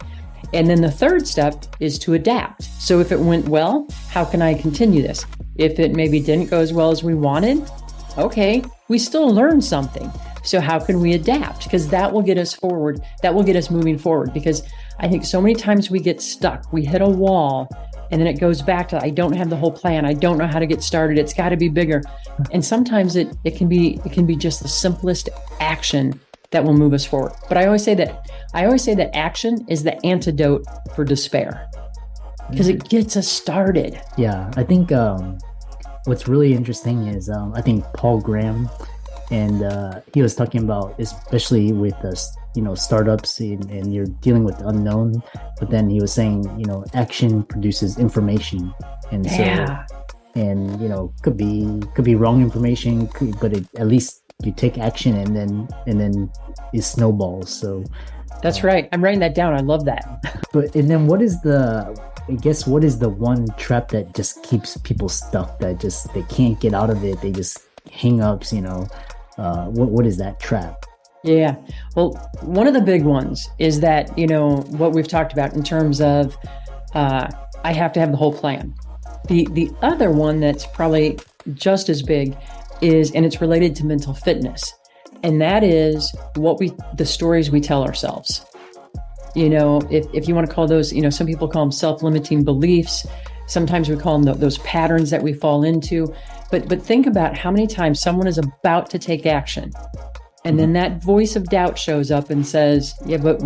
And 0.53 0.69
then 0.69 0.83
the 0.83 0.91
third 0.91 1.27
step 1.27 1.65
is 1.81 1.99
to 2.01 2.15
adapt. 2.15 2.63
So 2.63 3.01
if 3.01 3.11
it 3.11 3.19
went 3.19 3.49
well, 3.49 3.89
how 4.09 4.25
can 4.25 4.41
I 4.41 4.55
continue 4.55 5.03
this? 5.03 5.27
If 5.57 5.79
it 5.79 5.95
maybe 5.95 6.21
didn't 6.21 6.51
go 6.51 6.61
as 6.61 6.73
well 6.73 6.91
as 6.91 7.03
we 7.03 7.15
wanted, 7.15 7.69
okay, 8.19 8.63
we 8.89 8.99
still 8.99 9.29
learned 9.31 9.65
something. 9.65 10.11
So 10.45 10.61
how 10.61 10.79
can 10.79 11.01
we 11.01 11.15
adapt? 11.15 11.65
Because 11.65 11.89
that 11.89 12.13
will 12.13 12.23
get 12.23 12.39
us 12.39 12.55
forward. 12.55 13.01
That 13.23 13.35
will 13.35 13.43
get 13.43 13.57
us 13.57 13.71
moving 13.71 13.99
forward. 13.99 14.33
Because 14.35 14.63
I 14.99 15.09
think 15.09 15.25
so 15.25 15.41
many 15.41 15.55
times 15.55 15.91
we 15.91 15.99
get 15.99 16.21
stuck, 16.21 16.73
we 16.73 16.85
hit 16.85 17.03
a 17.03 17.09
wall, 17.09 17.69
and 18.11 18.21
then 18.21 18.29
it 18.29 18.39
goes 18.39 18.63
back 18.63 18.89
to 18.89 19.03
I 19.03 19.11
don't 19.11 19.35
have 19.35 19.51
the 19.51 19.57
whole 19.57 19.73
plan. 19.73 20.05
I 20.05 20.15
don't 20.15 20.39
know 20.39 20.47
how 20.47 20.59
to 20.59 20.67
get 20.67 20.83
started. 20.83 21.19
It's 21.19 21.35
got 21.35 21.49
to 21.49 21.57
be 21.57 21.69
bigger. 21.69 22.03
And 22.53 22.65
sometimes 22.65 23.17
it 23.17 23.37
it 23.45 23.57
can 23.57 23.69
be 23.69 24.01
it 24.05 24.13
can 24.13 24.27
be 24.27 24.37
just 24.37 24.63
the 24.63 24.69
simplest 24.69 25.29
action 25.61 26.21
that 26.51 26.63
will 26.65 26.75
move 26.75 26.93
us 26.93 27.05
forward. 27.05 27.33
But 27.49 27.59
I 27.59 27.67
always 27.67 27.83
say 27.83 27.95
that 27.95 28.31
I 28.55 28.67
always 28.67 28.83
say 28.83 28.95
that 28.95 29.15
action 29.17 29.67
is 29.69 29.83
the 29.83 30.05
antidote 30.07 30.65
for 30.95 31.05
despair 31.05 31.69
because 32.51 32.69
it 32.69 32.89
gets 32.89 33.17
us 33.17 33.27
started. 33.27 34.01
Yeah, 34.17 34.51
I 34.57 34.63
think 34.63 34.93
um, 34.93 35.39
what's 36.05 36.29
really 36.29 36.55
interesting 36.55 37.09
is 37.09 37.29
um, 37.29 37.53
I 37.55 37.63
think 37.63 37.85
Paul 37.95 38.21
Graham 38.21 38.69
and 39.31 39.65
uh, 39.65 40.01
he 40.13 40.23
was 40.23 40.37
talking 40.37 40.63
about 40.63 40.95
especially 41.01 41.73
with 41.73 41.97
us 42.05 42.31
you 42.55 42.63
know 42.63 42.75
startups 42.75 43.41
and, 43.41 43.71
and, 43.71 43.93
you're 43.93 44.07
dealing 44.07 44.45
with 44.45 44.59
the 44.59 44.69
unknown 44.69 45.23
but 45.59 45.71
then 45.71 45.89
he 45.89 46.01
was 46.01 46.13
saying 46.13 46.43
you 46.59 46.67
know 46.67 46.85
action 46.95 47.43
produces 47.43 47.99
information. 47.99 48.73
And 49.11 49.29
so 49.31 49.43
yeah. 49.43 49.87
and 50.35 50.81
you 50.81 50.89
know 50.89 51.13
could 51.23 51.37
be 51.37 51.81
could 51.95 52.05
be 52.05 52.15
wrong 52.15 52.41
information 52.41 53.09
could, 53.09 53.39
but 53.41 53.53
it 53.53 53.65
at 53.77 53.87
least 53.87 54.23
you 54.43 54.53
take 54.53 54.79
action 54.79 55.17
and 55.17 55.37
then 55.37 55.69
and 55.87 56.01
then 56.01 56.31
it 56.73 56.83
snowballs. 56.83 57.51
So 57.53 57.85
that's 58.43 58.63
uh, 58.63 58.69
right. 58.69 58.89
I'm 58.93 59.03
writing 59.03 59.21
that 59.21 59.35
down. 59.35 59.55
I 59.55 59.61
love 59.61 59.85
that. 59.87 60.05
But 60.53 60.75
and 60.77 60.89
then 60.89 61.07
what 61.07 61.21
is 61.21 61.41
the 61.43 61.99
i 62.29 62.33
guess 62.33 62.65
what 62.65 62.85
is 62.85 62.99
the 63.01 63.09
one 63.09 63.45
trap 63.59 63.89
that 63.89 64.15
just 64.15 64.43
keeps 64.45 64.79
people 64.79 65.11
stuck 65.11 65.59
that 65.59 65.79
just 65.81 66.15
they 66.15 66.23
can't 66.23 66.59
get 66.59 66.73
out 66.73 66.89
of 66.89 67.05
it 67.05 67.21
they 67.21 67.31
just 67.31 67.59
hang 67.91 68.23
ups 68.23 68.51
you 68.53 68.63
know? 68.63 68.87
Uh 69.37 69.67
what, 69.67 69.91
what 69.91 70.07
is 70.07 70.17
that 70.19 70.39
trap 70.39 70.87
yeah 71.25 71.57
well 71.97 72.13
one 72.43 72.67
of 72.67 72.75
the 72.75 72.81
big 72.81 73.03
ones 73.03 73.49
is 73.59 73.81
that 73.81 74.17
you 74.17 74.27
know 74.27 74.59
what 74.69 74.93
we've 74.93 75.09
talked 75.09 75.33
about 75.33 75.53
in 75.55 75.63
terms 75.63 76.01
of 76.01 76.37
uh 76.95 77.29
i 77.65 77.73
have 77.73 77.93
to 77.93 78.01
have 78.01 78.11
the 78.11 78.17
whole 78.17 78.33
plan 78.33 78.73
the 79.29 79.49
the 79.53 79.71
other 79.83 80.11
one 80.11 80.41
that's 80.41 80.67
probably 80.67 81.19
just 81.55 81.89
as 81.89 82.03
big 82.03 82.37
is, 82.81 83.13
and 83.13 83.25
it's 83.25 83.41
related 83.41 83.75
to 83.77 83.87
mental 83.87 84.15
fitness, 84.15 84.73
and 85.23 85.41
that 85.41 85.65
is 85.65 86.15
what 86.37 86.59
we 86.59 86.73
the 86.97 87.07
stories 87.07 87.51
we 87.51 87.61
tell 87.61 87.85
ourselves. 87.85 88.45
You 89.35 89.49
know, 89.49 89.81
if 89.91 90.07
if 90.13 90.29
you 90.29 90.35
want 90.35 90.49
to 90.49 90.55
call 90.55 90.67
those, 90.67 90.93
you 90.93 91.03
know, 91.03 91.11
some 91.11 91.27
people 91.27 91.49
call 91.49 91.63
them 91.65 91.73
self-limiting 91.73 92.45
beliefs. 92.45 93.07
Sometimes 93.47 93.91
we 93.91 93.97
call 93.97 94.19
them 94.19 94.39
those 94.39 94.57
patterns 94.59 95.11
that 95.11 95.23
we 95.23 95.33
fall 95.33 95.65
into. 95.65 96.15
But 96.51 96.69
but 96.69 96.83
think 96.83 97.07
about 97.07 97.37
how 97.37 97.51
many 97.51 97.67
times 97.67 98.01
someone 98.01 98.27
is 98.27 98.39
about 98.39 98.91
to 98.91 98.99
take 98.99 99.27
action, 99.27 99.73
and 100.45 100.59
then 100.59 100.73
that 100.75 101.03
voice 101.03 101.37
of 101.37 101.45
doubt 101.49 101.79
shows 101.79 102.11
up 102.11 102.31
and 102.31 102.47
says, 102.47 102.95
"Yeah, 103.07 103.19
but 103.19 103.41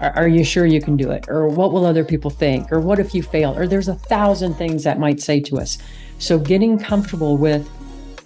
are, 0.00 0.28
you 0.28 0.44
sure 0.44 0.66
you 0.66 0.80
can 0.80 0.96
do 0.96 1.10
it? 1.10 1.26
Or 1.28 1.48
what 1.48 1.72
will 1.72 1.86
other 1.86 2.04
people 2.04 2.30
think? 2.30 2.70
Or 2.72 2.80
what 2.80 2.98
if 2.98 3.14
you 3.14 3.22
fail? 3.22 3.56
Or 3.56 3.66
there's 3.66 3.88
a 3.88 3.94
thousand 3.94 4.54
things 4.54 4.84
that 4.84 4.98
might 4.98 5.20
say 5.20 5.40
to 5.40 5.58
us. 5.58 5.78
So 6.18 6.38
getting 6.38 6.78
comfortable 6.78 7.36
with, 7.36 7.68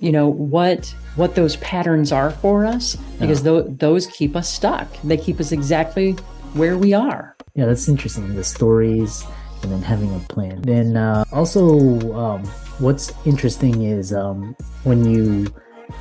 you 0.00 0.12
know, 0.12 0.28
what 0.28 0.94
what 1.16 1.34
those 1.34 1.56
patterns 1.56 2.12
are 2.12 2.30
for 2.30 2.64
us, 2.64 2.96
because 3.18 3.44
yeah. 3.44 3.62
th- 3.62 3.64
those 3.78 4.06
keep 4.06 4.36
us 4.36 4.48
stuck. 4.48 4.88
They 5.02 5.16
keep 5.16 5.40
us 5.40 5.50
exactly 5.50 6.12
where 6.52 6.78
we 6.78 6.94
are. 6.94 7.36
Yeah, 7.54 7.66
that's 7.66 7.88
interesting. 7.88 8.34
The 8.36 8.44
stories 8.44 9.24
and 9.62 9.72
then 9.72 9.82
having 9.82 10.14
a 10.14 10.20
plan. 10.20 10.62
Then 10.62 10.96
uh, 10.96 11.24
also, 11.32 12.14
um, 12.14 12.44
what's 12.78 13.12
interesting 13.26 13.82
is 13.82 14.12
um, 14.12 14.54
when 14.84 15.04
you 15.04 15.52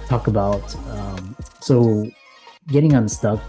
talk 0.07 0.27
about 0.27 0.75
um, 0.89 1.35
so 1.61 2.09
getting 2.67 2.93
unstuck 2.93 3.41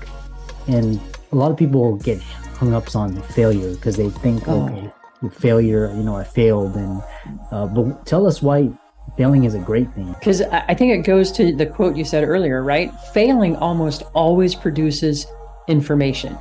and 0.67 1.01
a 1.33 1.37
lot 1.37 1.51
of 1.51 1.57
people 1.57 1.97
get 1.97 2.21
hung 2.59 2.75
up 2.75 2.95
on 2.95 3.21
failure 3.23 3.75
because 3.75 3.97
they 3.97 4.11
think, 4.11 4.47
oh. 4.49 4.69
okay, 4.69 4.91
failure, 5.37 5.93
you 5.95 6.03
know, 6.03 6.17
I 6.17 6.25
failed. 6.25 6.75
And, 6.77 7.03
uh, 7.51 7.67
but 7.67 8.07
tell 8.07 8.27
us 8.27 8.43
why 8.43 8.71
failing 9.17 9.45
is 9.45 9.55
a 9.55 9.59
great 9.59 9.93
thing. 9.95 10.13
Because 10.13 10.43
I 10.43 10.75
think 10.75 10.93
it 10.93 11.07
goes 11.07 11.33
to 11.33 11.55
the 11.55 11.67
quote 11.67 11.97
you 11.97 12.05
said 12.05 12.25
earlier, 12.25 12.63
right? 12.63 12.93
Failing 13.13 13.57
almost 13.57 14.03
always 14.15 14.55
produces 14.55 15.27
information. 15.69 16.37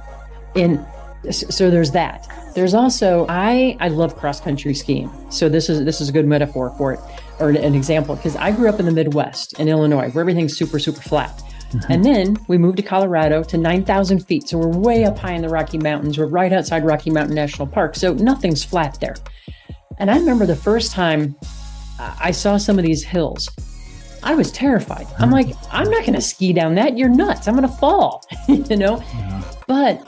And 0.56 0.86
so 1.32 1.70
there's 1.70 1.92
that. 1.92 2.28
There's 2.56 2.74
also 2.74 3.26
I 3.30 3.78
I 3.80 3.90
love 3.90 4.16
cross 4.16 4.40
country 4.40 4.74
skiing. 4.74 5.12
So 5.30 5.50
this 5.50 5.70
is 5.70 5.84
this 5.84 6.02
is 6.02 6.10
a 6.10 6.12
good 6.12 6.26
metaphor 6.26 6.74
for 6.78 6.94
it 6.94 7.00
or 7.40 7.50
an 7.50 7.76
example 7.76 8.16
because 8.16 8.36
I 8.36 8.52
grew 8.52 8.70
up 8.70 8.80
in 8.80 8.86
the 8.86 8.92
Midwest 8.92 9.60
in 9.60 9.68
Illinois 9.68 10.10
where 10.10 10.22
everything's 10.22 10.58
super 10.58 10.80
super 10.80 11.02
flat. 11.02 11.42
Mm-hmm. 11.72 11.92
And 11.92 12.06
then 12.06 12.38
we 12.48 12.58
moved 12.58 12.78
to 12.78 12.84
Colorado 12.84 13.44
to 13.44 13.58
9,000 13.58 14.20
feet. 14.20 14.48
So 14.48 14.58
we're 14.58 14.70
way 14.70 15.04
up 15.04 15.18
high 15.18 15.34
in 15.34 15.42
the 15.42 15.50
Rocky 15.50 15.78
Mountains. 15.78 16.18
We're 16.18 16.28
right 16.28 16.54
outside 16.54 16.86
Rocky 16.86 17.10
Mountain 17.10 17.36
National 17.36 17.68
Park. 17.68 17.96
So 17.96 18.14
nothing's 18.14 18.64
flat 18.64 18.98
there. 19.02 19.16
And 20.00 20.10
I 20.10 20.18
remember 20.18 20.46
the 20.46 20.56
first 20.56 20.94
time 20.94 21.36
I 22.00 22.32
saw 22.32 22.58
some 22.58 22.80
of 22.80 22.86
these 22.86 23.04
hills, 23.04 23.50
I 24.24 24.36
was 24.36 24.52
terrified. 24.52 25.08
I'm 25.20 25.32
like, 25.32 25.56
I'm 25.72 25.90
not 25.90 26.02
going 26.02 26.14
to 26.14 26.22
ski 26.22 26.54
down 26.54 26.76
that. 26.76 26.98
You're 26.98 27.10
nuts. 27.10 27.48
I'm 27.48 27.56
going 27.56 27.68
to 27.68 27.76
fall, 27.76 28.24
you 28.48 28.78
know? 28.78 29.04
Yeah. 29.14 29.44
But, 29.68 30.08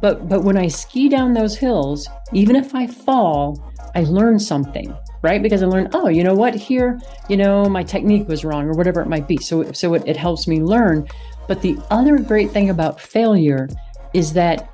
but, 0.00 0.28
but 0.28 0.44
when 0.44 0.56
I 0.56 0.68
ski 0.68 1.08
down 1.08 1.32
those 1.32 1.56
hills, 1.56 2.08
even 2.32 2.54
if 2.54 2.74
I 2.74 2.86
fall, 2.86 3.72
I 3.94 4.02
learn 4.04 4.38
something 4.38 4.94
right? 5.22 5.42
Because 5.42 5.62
I 5.62 5.66
learned, 5.66 5.90
oh, 5.92 6.08
you 6.08 6.24
know 6.24 6.34
what, 6.34 6.54
here, 6.54 6.98
you 7.28 7.36
know, 7.36 7.64
my 7.64 7.82
technique 7.82 8.28
was 8.28 8.44
wrong 8.44 8.66
or 8.66 8.72
whatever 8.72 9.00
it 9.00 9.08
might 9.08 9.28
be. 9.28 9.36
So, 9.36 9.70
so 9.72 9.94
it, 9.94 10.02
it 10.06 10.16
helps 10.16 10.46
me 10.46 10.60
learn. 10.60 11.06
But 11.46 11.62
the 11.62 11.78
other 11.90 12.18
great 12.18 12.50
thing 12.50 12.70
about 12.70 13.00
failure 13.00 13.68
is 14.14 14.32
that 14.34 14.70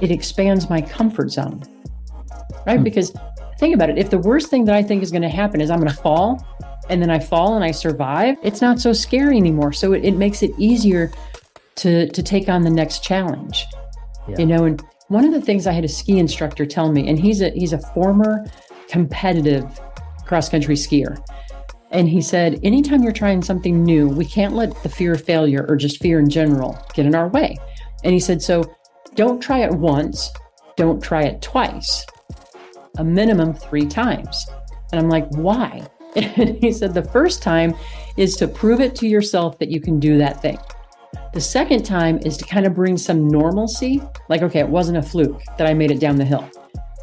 it 0.00 0.10
expands 0.10 0.68
my 0.68 0.80
comfort 0.80 1.30
zone, 1.30 1.62
right? 2.66 2.78
Hmm. 2.78 2.84
Because 2.84 3.12
think 3.58 3.74
about 3.74 3.90
it. 3.90 3.98
If 3.98 4.10
the 4.10 4.18
worst 4.18 4.48
thing 4.48 4.64
that 4.66 4.74
I 4.74 4.82
think 4.82 5.02
is 5.02 5.10
going 5.10 5.22
to 5.22 5.28
happen 5.28 5.60
is 5.60 5.70
I'm 5.70 5.80
going 5.80 5.90
to 5.90 5.96
fall 5.96 6.44
and 6.88 7.02
then 7.02 7.10
I 7.10 7.18
fall 7.18 7.54
and 7.54 7.64
I 7.64 7.70
survive, 7.70 8.36
it's 8.42 8.60
not 8.60 8.80
so 8.80 8.92
scary 8.92 9.36
anymore. 9.36 9.72
So 9.72 9.92
it, 9.92 10.04
it 10.04 10.16
makes 10.16 10.42
it 10.42 10.52
easier 10.58 11.12
to, 11.76 12.08
to 12.08 12.22
take 12.22 12.48
on 12.48 12.62
the 12.62 12.70
next 12.70 13.02
challenge, 13.04 13.66
yeah. 14.28 14.36
you 14.38 14.46
know, 14.46 14.64
and 14.64 14.82
one 15.08 15.24
of 15.24 15.32
the 15.32 15.40
things 15.40 15.66
I 15.66 15.72
had 15.72 15.84
a 15.84 15.88
ski 15.88 16.18
instructor 16.18 16.66
tell 16.66 16.92
me, 16.92 17.08
and 17.08 17.18
he's 17.18 17.40
a 17.40 17.50
he's 17.50 17.72
a 17.72 17.78
former 17.78 18.44
competitive 18.88 19.80
cross 20.24 20.48
country 20.48 20.74
skier. 20.74 21.22
And 21.90 22.08
he 22.08 22.20
said, 22.20 22.60
anytime 22.62 23.02
you're 23.02 23.12
trying 23.12 23.42
something 23.42 23.82
new, 23.82 24.08
we 24.08 24.24
can't 24.24 24.54
let 24.54 24.82
the 24.82 24.88
fear 24.88 25.14
of 25.14 25.24
failure 25.24 25.64
or 25.68 25.76
just 25.76 26.02
fear 26.02 26.18
in 26.18 26.28
general 26.28 26.78
get 26.94 27.06
in 27.06 27.14
our 27.14 27.28
way. 27.28 27.56
And 28.04 28.12
he 28.12 28.20
said, 28.20 28.42
so 28.42 28.64
don't 29.14 29.40
try 29.40 29.60
it 29.60 29.72
once, 29.72 30.30
don't 30.76 31.02
try 31.02 31.22
it 31.22 31.40
twice, 31.40 32.04
a 32.98 33.04
minimum 33.04 33.54
three 33.54 33.86
times. 33.86 34.46
And 34.92 35.00
I'm 35.00 35.08
like, 35.08 35.28
why? 35.30 35.86
And 36.16 36.56
he 36.56 36.72
said, 36.72 36.94
the 36.94 37.02
first 37.02 37.42
time 37.42 37.74
is 38.16 38.34
to 38.36 38.48
prove 38.48 38.80
it 38.80 38.96
to 38.96 39.06
yourself 39.06 39.58
that 39.58 39.68
you 39.70 39.80
can 39.80 40.00
do 40.00 40.18
that 40.18 40.40
thing. 40.42 40.58
The 41.34 41.40
second 41.40 41.84
time 41.84 42.18
is 42.24 42.36
to 42.38 42.44
kind 42.44 42.66
of 42.66 42.74
bring 42.74 42.96
some 42.96 43.28
normalcy, 43.28 44.02
like, 44.28 44.42
okay, 44.42 44.60
it 44.60 44.68
wasn't 44.68 44.98
a 44.98 45.02
fluke 45.02 45.42
that 45.58 45.66
I 45.66 45.74
made 45.74 45.90
it 45.90 46.00
down 46.00 46.16
the 46.16 46.24
hill. 46.24 46.48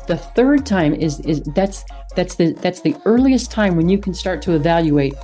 The 0.08 0.18
third 0.18 0.66
time 0.66 0.94
is 0.94 1.20
is 1.22 1.42
that's 1.56 1.84
that's 2.16 2.36
the 2.36 2.54
that's 2.54 2.82
the 2.82 2.96
earliest 3.06 3.52
time 3.52 3.76
when 3.76 3.90
you 3.90 3.98
can 3.98 4.14
start 4.14 4.42
to 4.44 4.54
evaluate 4.54 5.16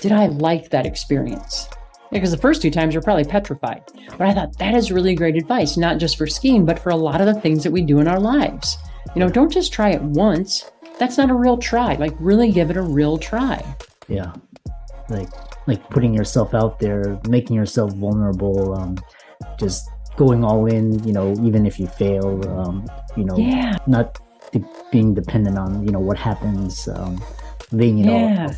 did 0.00 0.12
I 0.12 0.26
like 0.26 0.70
that 0.70 0.86
experience? 0.86 1.68
Because 2.12 2.30
the 2.30 2.36
first 2.36 2.62
two 2.62 2.70
times 2.70 2.94
you're 2.94 3.02
probably 3.02 3.24
petrified. 3.24 3.82
But 4.10 4.28
I 4.28 4.34
thought 4.34 4.58
that 4.58 4.74
is 4.74 4.92
really 4.92 5.14
great 5.14 5.36
advice, 5.36 5.76
not 5.76 5.98
just 5.98 6.16
for 6.16 6.26
skiing, 6.26 6.64
but 6.64 6.78
for 6.78 6.90
a 6.90 6.96
lot 6.96 7.20
of 7.20 7.26
the 7.26 7.40
things 7.40 7.64
that 7.64 7.72
we 7.72 7.82
do 7.82 7.98
in 7.98 8.06
our 8.06 8.20
lives. 8.20 8.78
You 9.14 9.20
know, 9.20 9.28
don't 9.28 9.50
just 9.50 9.72
try 9.72 9.90
it 9.90 10.02
once. 10.02 10.70
That's 10.98 11.18
not 11.18 11.30
a 11.30 11.34
real 11.34 11.56
try. 11.56 11.94
Like 11.94 12.14
really 12.20 12.52
give 12.52 12.70
it 12.70 12.76
a 12.76 12.82
real 12.82 13.18
try. 13.18 13.64
Yeah. 14.08 14.32
Like 15.08 15.28
like 15.66 15.88
putting 15.90 16.14
yourself 16.14 16.54
out 16.54 16.78
there, 16.78 17.20
making 17.28 17.56
yourself 17.56 17.92
vulnerable, 17.94 18.74
um, 18.74 18.96
just 19.58 19.88
going 20.16 20.44
all 20.44 20.66
in, 20.66 21.02
you 21.04 21.12
know, 21.12 21.32
even 21.42 21.66
if 21.66 21.78
you 21.78 21.86
fail, 21.86 22.46
um, 22.58 22.86
you 23.16 23.24
know, 23.24 23.36
yeah. 23.36 23.76
not 23.86 24.18
de- 24.52 24.64
being 24.90 25.14
dependent 25.14 25.58
on, 25.58 25.84
you 25.84 25.92
know, 25.92 26.00
what 26.00 26.18
happens, 26.18 26.88
um, 26.88 27.22
being, 27.76 27.98
you 27.98 28.06
yeah. 28.06 28.46
know, 28.46 28.52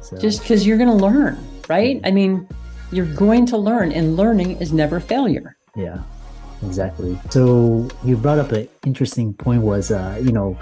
so. 0.00 0.18
just 0.18 0.40
because 0.40 0.66
you're 0.66 0.78
going 0.78 0.88
to 0.88 0.94
learn, 0.94 1.38
right? 1.68 2.00
I 2.04 2.10
mean, 2.10 2.46
you're 2.92 3.12
going 3.14 3.46
to 3.46 3.56
learn, 3.56 3.92
and 3.92 4.16
learning 4.16 4.60
is 4.60 4.72
never 4.72 4.98
failure. 5.00 5.56
Yeah, 5.76 6.02
exactly. 6.66 7.18
So 7.30 7.88
you 8.04 8.16
brought 8.16 8.38
up 8.38 8.52
an 8.52 8.68
interesting 8.84 9.32
point 9.34 9.62
was, 9.62 9.90
uh, 9.90 10.20
you 10.22 10.32
know, 10.32 10.58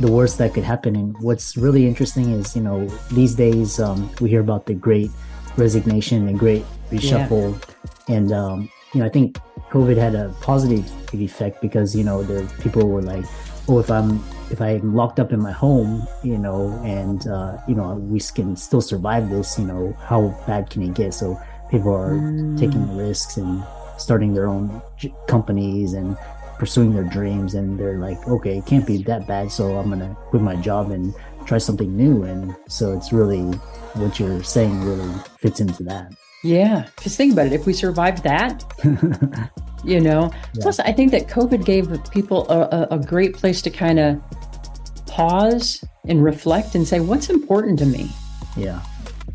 the 0.00 0.10
worst 0.10 0.38
that 0.38 0.54
could 0.54 0.64
happen. 0.64 0.96
And 0.96 1.16
what's 1.20 1.56
really 1.56 1.86
interesting 1.86 2.30
is, 2.32 2.56
you 2.56 2.62
know, 2.62 2.88
these 3.12 3.34
days 3.34 3.80
um, 3.80 4.10
we 4.20 4.30
hear 4.30 4.40
about 4.40 4.66
the 4.66 4.74
great 4.74 5.10
resignation 5.56 6.28
and 6.28 6.38
great 6.38 6.64
reshuffle. 6.90 7.52
Yeah. 8.08 8.16
And 8.16 8.32
um, 8.32 8.68
you 8.94 9.00
know, 9.00 9.06
I 9.06 9.08
think 9.08 9.38
COVID 9.70 9.96
had 9.96 10.14
a 10.14 10.34
positive 10.40 10.90
effect 11.14 11.62
because 11.62 11.96
you 11.96 12.04
know 12.04 12.22
the 12.22 12.52
people 12.60 12.88
were 12.88 13.02
like, 13.02 13.24
oh, 13.68 13.78
if 13.78 13.90
I'm 13.90 14.22
if 14.50 14.60
I'm 14.60 14.94
locked 14.94 15.18
up 15.18 15.32
in 15.32 15.40
my 15.40 15.52
home, 15.52 16.06
you 16.22 16.38
know, 16.38 16.78
and 16.84 17.26
uh, 17.26 17.58
you 17.66 17.74
know 17.74 17.94
we 17.94 18.20
can 18.20 18.56
still 18.56 18.82
survive 18.82 19.30
this, 19.30 19.58
you 19.58 19.64
know, 19.64 19.96
how 20.00 20.28
bad 20.46 20.70
can 20.70 20.82
it 20.82 20.94
get? 20.94 21.14
So 21.14 21.40
people 21.70 21.92
are 21.92 22.12
mm. 22.12 22.58
taking 22.58 22.96
risks 22.96 23.36
and 23.38 23.64
starting 23.96 24.34
their 24.34 24.46
own 24.46 24.82
companies 25.26 25.94
and 25.94 26.16
pursuing 26.58 26.92
their 26.92 27.04
dreams, 27.04 27.54
and 27.54 27.78
they're 27.78 27.98
like, 27.98 28.28
okay, 28.28 28.58
it 28.58 28.66
can't 28.66 28.86
be 28.86 29.02
that 29.04 29.26
bad, 29.26 29.50
so 29.50 29.76
I'm 29.78 29.88
gonna 29.88 30.16
quit 30.28 30.42
my 30.42 30.56
job 30.56 30.90
and 30.90 31.14
try 31.46 31.58
something 31.58 31.96
new. 31.96 32.24
And 32.24 32.54
so 32.68 32.92
it's 32.92 33.12
really 33.12 33.42
what 33.94 34.20
you're 34.20 34.42
saying 34.42 34.84
really 34.84 35.12
fits 35.38 35.60
into 35.60 35.82
that. 35.84 36.12
Yeah, 36.42 36.86
because 36.96 37.16
think 37.16 37.32
about 37.32 37.46
it. 37.46 37.52
If 37.52 37.66
we 37.66 37.72
survived 37.72 38.22
that, 38.24 38.64
you 39.84 40.00
know. 40.00 40.30
Yeah. 40.32 40.60
Plus, 40.60 40.80
I 40.80 40.92
think 40.92 41.12
that 41.12 41.28
COVID 41.28 41.64
gave 41.64 41.88
people 42.10 42.48
a, 42.50 42.60
a, 42.60 42.96
a 42.96 42.98
great 42.98 43.34
place 43.34 43.62
to 43.62 43.70
kind 43.70 43.98
of 43.98 44.20
pause 45.06 45.84
and 46.06 46.22
reflect 46.22 46.74
and 46.74 46.86
say, 46.86 47.00
"What's 47.00 47.30
important 47.30 47.78
to 47.80 47.86
me?" 47.86 48.10
Yeah, 48.56 48.82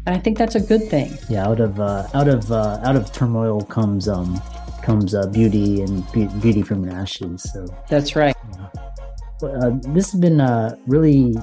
and 0.06 0.16
I 0.16 0.20
think 0.20 0.38
that's 0.38 0.56
a 0.56 0.60
good 0.60 0.90
thing. 0.90 1.18
Yeah, 1.30 1.48
out 1.48 1.60
of 1.60 1.80
uh, 1.80 2.08
out 2.14 2.28
of 2.28 2.52
uh, 2.52 2.80
out 2.84 2.96
of 2.96 3.12
turmoil 3.14 3.62
comes 3.62 4.10
um 4.10 4.42
comes 4.84 5.16
uh, 5.16 5.28
beauty 5.28 5.82
and 5.82 6.10
be- 6.12 6.30
beauty 6.42 6.62
from 6.62 6.90
ashes. 6.90 7.44
So 7.54 7.68
that's 7.90 8.16
right. 8.16 8.36
Yeah. 8.54 9.48
Uh, 9.48 9.72
this 9.94 10.12
has 10.12 10.20
been 10.20 10.42
a 10.42 10.78
really 10.88 11.36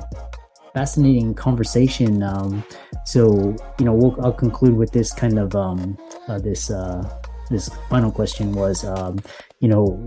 fascinating 0.75 1.35
conversation. 1.35 2.23
Um, 2.23 2.65
so, 3.07 3.57
you 3.79 3.85
know, 3.85 3.95
we'll, 3.95 4.17
I'll 4.25 4.33
conclude 4.33 4.77
with 4.77 4.93
this 4.93 5.13
kind 5.13 5.39
of 5.39 5.55
um, 5.55 5.97
uh, 6.29 6.39
this 6.39 6.71
uh, 6.71 7.09
this 7.51 7.71
final 7.89 8.11
question 8.11 8.53
was, 8.53 8.85
um, 8.85 9.21
you 9.61 9.69
know, 9.69 10.07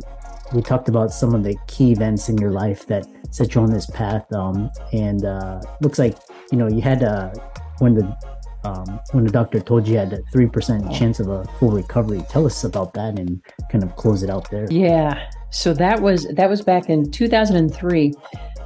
we 0.54 0.62
talked 0.62 0.90
about 0.90 1.12
some 1.12 1.34
of 1.34 1.44
the 1.44 1.56
key 1.68 1.92
events 1.92 2.30
in 2.30 2.38
your 2.38 2.52
life 2.52 2.86
that 2.88 3.06
set 3.32 3.56
you 3.56 3.62
on 3.62 3.72
this 3.72 3.86
path, 3.88 4.32
um, 4.34 4.70
and 4.94 5.26
uh, 5.26 5.62
looks 5.82 6.00
like 6.00 6.18
you 6.52 6.58
know 6.58 6.68
you 6.68 6.82
had 6.82 7.04
uh, 7.04 7.34
when 7.80 7.96
the 7.96 8.18
um, 8.64 9.00
when 9.12 9.26
the 9.26 9.32
doctor 9.32 9.60
told 9.60 9.88
you 9.88 9.94
you 9.94 10.00
had 10.00 10.14
a 10.14 10.22
three 10.32 10.48
percent 10.48 10.92
chance 10.94 11.20
of 11.20 11.28
a 11.28 11.44
full 11.60 11.72
recovery. 11.72 12.24
Tell 12.30 12.46
us 12.46 12.64
about 12.64 12.94
that 12.94 13.20
and 13.20 13.42
kind 13.72 13.84
of 13.84 13.96
close 13.96 14.24
it 14.24 14.30
out 14.30 14.50
there. 14.50 14.68
Yeah, 14.70 15.30
so 15.52 15.74
that 15.74 16.02
was 16.02 16.28
that 16.36 16.50
was 16.50 16.62
back 16.62 16.90
in 16.90 17.12
2003. 17.12 18.14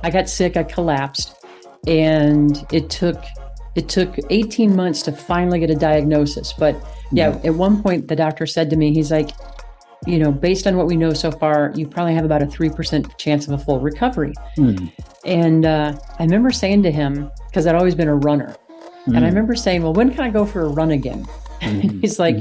I 0.03 0.10
got 0.10 0.29
sick. 0.29 0.58
I 0.58 0.63
collapsed, 0.63 1.40
and 1.88 2.66
it 2.72 2.90
took 2.90 3.24
it 3.76 3.88
took 3.88 4.18
18 4.30 4.76
months 4.76 5.02
to 5.04 5.12
finally 5.12 5.60
get 5.60 5.70
a 5.70 5.76
diagnosis. 5.76 6.54
But 6.54 6.76
yeah, 7.12 7.40
at 7.44 7.54
one 7.56 7.82
point 7.82 8.08
the 8.08 8.16
doctor 8.16 8.46
said 8.46 8.70
to 8.72 8.76
me, 8.76 8.94
he's 8.94 9.12
like, 9.12 9.30
you 10.06 10.18
know, 10.18 10.32
based 10.32 10.68
on 10.68 10.76
what 10.78 10.88
we 10.88 10.98
know 10.98 11.14
so 11.14 11.32
far, 11.32 11.72
you 11.76 11.88
probably 11.88 12.14
have 12.14 12.26
about 12.26 12.42
a 12.42 12.48
3% 12.48 13.18
chance 13.18 13.48
of 13.48 13.54
a 13.54 13.58
full 13.58 13.80
recovery. 13.80 14.34
Mm. 14.58 14.92
And 15.26 15.66
uh, 15.66 15.98
I 16.20 16.24
remember 16.24 16.52
saying 16.52 16.84
to 16.84 16.92
him, 16.92 17.32
because 17.50 17.68
I'd 17.68 17.76
always 17.76 17.96
been 17.96 18.08
a 18.08 18.16
runner, 18.16 18.56
mm. 19.06 19.08
and 19.08 19.18
I 19.18 19.20
hmm. 19.20 19.26
remember 19.26 19.56
saying, 19.56 19.84
well, 19.84 19.94
when 19.94 20.10
can 20.10 20.22
I 20.22 20.32
go 20.32 20.46
for 20.46 20.64
a 20.64 20.70
run 20.70 20.92
again? 20.92 21.26
Mm-hmm. 21.62 22.00
he's 22.02 22.18
like, 22.18 22.38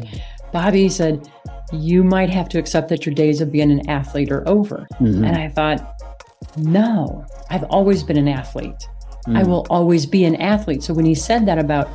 Bobbi 0.55 0.91
said, 0.91 1.31
you 1.73 2.03
might 2.03 2.31
have 2.31 2.49
to 2.49 2.59
accept 2.59 2.89
that 2.89 3.05
your 3.05 3.15
days 3.15 3.41
of 3.41 3.53
being 3.53 3.71
an 3.71 3.89
athlete 3.89 4.33
are 4.33 4.47
over. 4.49 4.87
Mm-hmm. 4.95 5.25
And 5.25 5.37
I 5.37 5.49
thought, 5.49 6.03
no, 6.57 7.27
I've 7.51 7.65
always 7.65 8.03
been 8.03 8.17
an 8.17 8.29
athlete. 8.29 8.89
Mm. 9.27 9.39
I 9.39 9.43
will 9.43 9.67
always 9.71 10.07
be 10.07 10.25
an 10.25 10.37
athlete. 10.37 10.83
So 10.83 10.95
when 10.95 11.05
he 11.05 11.15
said 11.15 11.47
that 11.47 11.59
about, 11.59 11.89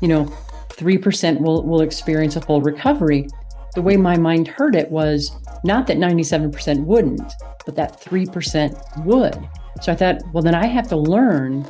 you 0.00 0.08
know, 0.08 0.24
3% 0.70 1.40
will, 1.40 1.62
will 1.64 1.82
experience 1.82 2.36
a 2.36 2.40
full 2.40 2.62
recovery, 2.62 3.28
the 3.74 3.82
way 3.82 3.96
my 3.96 4.16
mind 4.16 4.48
heard 4.48 4.74
it 4.74 4.90
was 4.90 5.30
not 5.62 5.86
that 5.86 5.98
97% 5.98 6.84
wouldn't, 6.84 7.32
but 7.66 7.76
that 7.76 8.00
3% 8.00 9.04
would. 9.04 9.48
So 9.82 9.92
I 9.92 9.94
thought, 9.94 10.22
well, 10.32 10.42
then 10.42 10.54
I 10.54 10.66
have 10.66 10.88
to 10.88 10.96
learn 10.96 11.62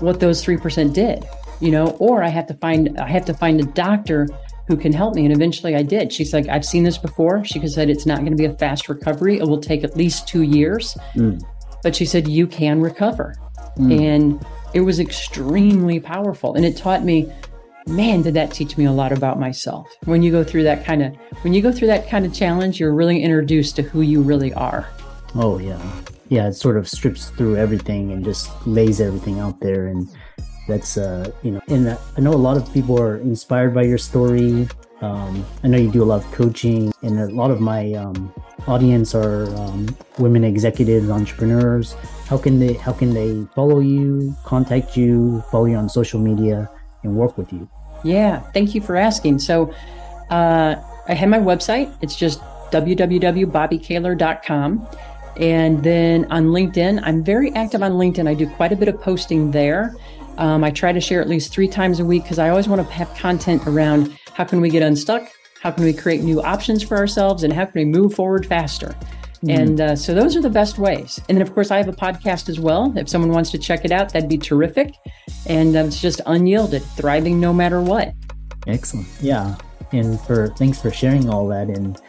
what 0.00 0.20
those 0.20 0.44
3% 0.44 0.92
did, 0.92 1.24
you 1.60 1.70
know, 1.70 1.90
or 1.98 2.22
I 2.22 2.28
have 2.28 2.46
to 2.48 2.54
find, 2.54 2.98
I 2.98 3.08
have 3.08 3.24
to 3.26 3.34
find 3.34 3.60
a 3.60 3.64
doctor 3.64 4.28
who 4.66 4.76
can 4.76 4.92
help 4.92 5.14
me. 5.14 5.24
And 5.24 5.34
eventually 5.34 5.76
I 5.76 5.82
did. 5.82 6.12
She's 6.12 6.32
like, 6.32 6.48
I've 6.48 6.64
seen 6.64 6.82
this 6.82 6.98
before. 6.98 7.44
She 7.44 7.64
said, 7.68 7.88
it's 7.88 8.06
not 8.06 8.18
going 8.18 8.32
to 8.32 8.36
be 8.36 8.46
a 8.46 8.54
fast 8.54 8.88
recovery. 8.88 9.38
It 9.38 9.46
will 9.46 9.60
take 9.60 9.84
at 9.84 9.96
least 9.96 10.26
two 10.26 10.42
years. 10.42 10.96
Mm. 11.14 11.40
But 11.82 11.94
she 11.94 12.04
said, 12.04 12.26
you 12.26 12.46
can 12.46 12.80
recover. 12.80 13.34
Mm. 13.76 14.00
And 14.00 14.46
it 14.74 14.80
was 14.80 15.00
extremely 15.00 16.00
powerful. 16.00 16.54
And 16.54 16.64
it 16.64 16.76
taught 16.76 17.04
me, 17.04 17.32
man, 17.86 18.22
did 18.22 18.34
that 18.34 18.52
teach 18.52 18.76
me 18.76 18.84
a 18.84 18.92
lot 18.92 19.12
about 19.12 19.38
myself. 19.38 19.88
When 20.04 20.22
you 20.22 20.32
go 20.32 20.42
through 20.42 20.64
that 20.64 20.84
kind 20.84 21.02
of, 21.02 21.14
when 21.42 21.54
you 21.54 21.62
go 21.62 21.70
through 21.70 21.88
that 21.88 22.08
kind 22.08 22.26
of 22.26 22.34
challenge, 22.34 22.80
you're 22.80 22.94
really 22.94 23.22
introduced 23.22 23.76
to 23.76 23.82
who 23.82 24.00
you 24.00 24.22
really 24.22 24.52
are. 24.54 24.88
Oh, 25.34 25.58
yeah. 25.58 25.80
Yeah. 26.28 26.48
It 26.48 26.54
sort 26.54 26.76
of 26.76 26.88
strips 26.88 27.30
through 27.30 27.56
everything 27.56 28.12
and 28.12 28.24
just 28.24 28.50
lays 28.66 29.00
everything 29.00 29.38
out 29.38 29.60
there. 29.60 29.86
And 29.86 30.08
that's, 30.66 30.96
uh, 30.96 31.30
you 31.42 31.52
know, 31.52 31.60
and 31.68 31.96
I 32.16 32.20
know 32.20 32.32
a 32.32 32.34
lot 32.34 32.56
of 32.56 32.72
people 32.74 33.00
are 33.00 33.18
inspired 33.18 33.72
by 33.72 33.82
your 33.82 33.98
story. 33.98 34.68
Um, 35.00 35.44
I 35.62 35.68
know 35.68 35.78
you 35.78 35.92
do 35.92 36.02
a 36.02 36.04
lot 36.04 36.24
of 36.24 36.32
coaching, 36.32 36.90
and 37.02 37.20
a 37.20 37.26
lot 37.26 37.50
of 37.50 37.60
my 37.60 37.92
um, 37.92 38.32
audience 38.66 39.14
are 39.14 39.46
um, 39.56 39.94
women 40.18 40.44
executives, 40.44 41.10
entrepreneurs. 41.10 41.94
How 42.28 42.38
can 42.38 42.58
they 42.58 42.74
how 42.74 42.92
can 42.92 43.14
they 43.14 43.46
follow 43.54 43.80
you, 43.80 44.34
contact 44.44 44.96
you, 44.96 45.42
follow 45.50 45.66
you 45.66 45.76
on 45.76 45.88
social 45.88 46.20
media, 46.20 46.68
and 47.02 47.16
work 47.16 47.38
with 47.38 47.52
you? 47.52 47.68
Yeah, 48.04 48.40
thank 48.52 48.74
you 48.74 48.80
for 48.80 48.96
asking. 48.96 49.38
So, 49.38 49.72
uh, 50.30 50.76
I 51.08 51.14
have 51.14 51.28
my 51.28 51.38
website. 51.38 51.96
It's 52.02 52.16
just 52.16 52.40
www.bobbikahler.com. 52.70 54.88
And 55.38 55.82
then 55.82 56.24
on 56.32 56.46
LinkedIn, 56.46 57.00
I'm 57.02 57.22
very 57.22 57.52
active 57.52 57.82
on 57.82 57.92
LinkedIn. 57.92 58.28
I 58.28 58.34
do 58.34 58.48
quite 58.48 58.72
a 58.72 58.76
bit 58.76 58.88
of 58.88 59.00
posting 59.00 59.50
there. 59.50 59.94
Um, 60.38 60.64
I 60.64 60.70
try 60.70 60.92
to 60.92 61.00
share 61.00 61.20
at 61.20 61.28
least 61.28 61.52
three 61.52 61.68
times 61.68 62.00
a 62.00 62.04
week 62.04 62.24
because 62.24 62.38
I 62.38 62.50
always 62.50 62.68
want 62.68 62.86
to 62.86 62.92
have 62.92 63.14
content 63.14 63.66
around 63.66 64.18
how 64.32 64.44
can 64.44 64.60
we 64.60 64.68
get 64.68 64.82
unstuck, 64.82 65.30
how 65.66 65.72
can 65.72 65.82
we 65.82 65.92
create 65.92 66.22
new 66.22 66.40
options 66.42 66.80
for 66.80 66.96
ourselves, 66.96 67.42
and 67.42 67.52
how 67.52 67.64
can 67.64 67.72
we 67.74 67.84
move 67.84 68.14
forward 68.14 68.46
faster. 68.46 68.94
Mm-hmm. 69.42 69.50
And 69.50 69.80
uh, 69.80 69.96
so 69.96 70.14
those 70.14 70.36
are 70.36 70.40
the 70.40 70.48
best 70.48 70.78
ways. 70.78 71.20
And 71.28 71.36
then, 71.36 71.42
of 71.42 71.52
course, 71.52 71.72
I 71.72 71.76
have 71.78 71.88
a 71.88 71.92
podcast 71.92 72.48
as 72.48 72.60
well. 72.60 72.96
If 72.96 73.08
someone 73.08 73.32
wants 73.32 73.50
to 73.50 73.58
check 73.58 73.84
it 73.84 73.90
out, 73.90 74.12
that'd 74.12 74.28
be 74.28 74.38
terrific. 74.38 74.94
And 75.46 75.74
uh, 75.74 75.80
it's 75.80 76.00
just 76.00 76.20
unyielded, 76.26 76.84
thriving 76.94 77.40
no 77.40 77.52
matter 77.52 77.80
what. 77.80 78.12
Excellent. 78.68 79.08
Yeah. 79.20 79.56
And 79.90 80.20
for 80.20 80.46
thanks 80.50 80.80
for 80.80 80.92
sharing 80.92 81.28
all 81.28 81.48
that. 81.48 81.66
And 81.66 82.00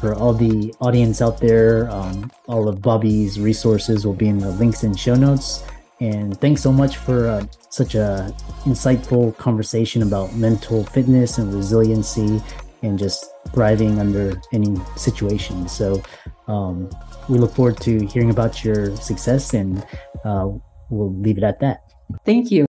for 0.00 0.14
all 0.14 0.32
the 0.32 0.74
audience 0.80 1.20
out 1.20 1.36
there, 1.38 1.90
um, 1.90 2.32
all 2.46 2.66
of 2.66 2.80
Bobbi's 2.80 3.38
resources 3.38 4.06
will 4.06 4.14
be 4.14 4.28
in 4.28 4.38
the 4.38 4.52
links 4.52 4.84
and 4.84 4.98
show 4.98 5.14
notes. 5.14 5.64
And 6.00 6.40
thanks 6.40 6.62
so 6.62 6.72
much 6.72 6.96
for 6.96 7.28
uh, 7.28 7.44
such 7.68 7.94
a 7.94 8.34
insightful 8.64 9.36
conversation 9.36 10.02
about 10.02 10.34
mental 10.34 10.82
fitness 10.82 11.36
and 11.36 11.52
resiliency 11.54 12.40
and 12.82 12.98
just 12.98 13.32
thriving 13.54 13.98
under 13.98 14.40
any 14.52 14.76
situation. 14.96 15.68
So 15.68 16.02
um, 16.48 16.90
we 17.28 17.38
look 17.38 17.54
forward 17.54 17.80
to 17.82 18.06
hearing 18.06 18.30
about 18.30 18.64
your 18.64 18.94
success 18.96 19.54
and 19.54 19.84
uh, 20.24 20.48
we'll 20.90 21.14
leave 21.14 21.38
it 21.38 21.44
at 21.44 21.60
that. 21.60 21.82
Thank 22.24 22.50
you. 22.50 22.60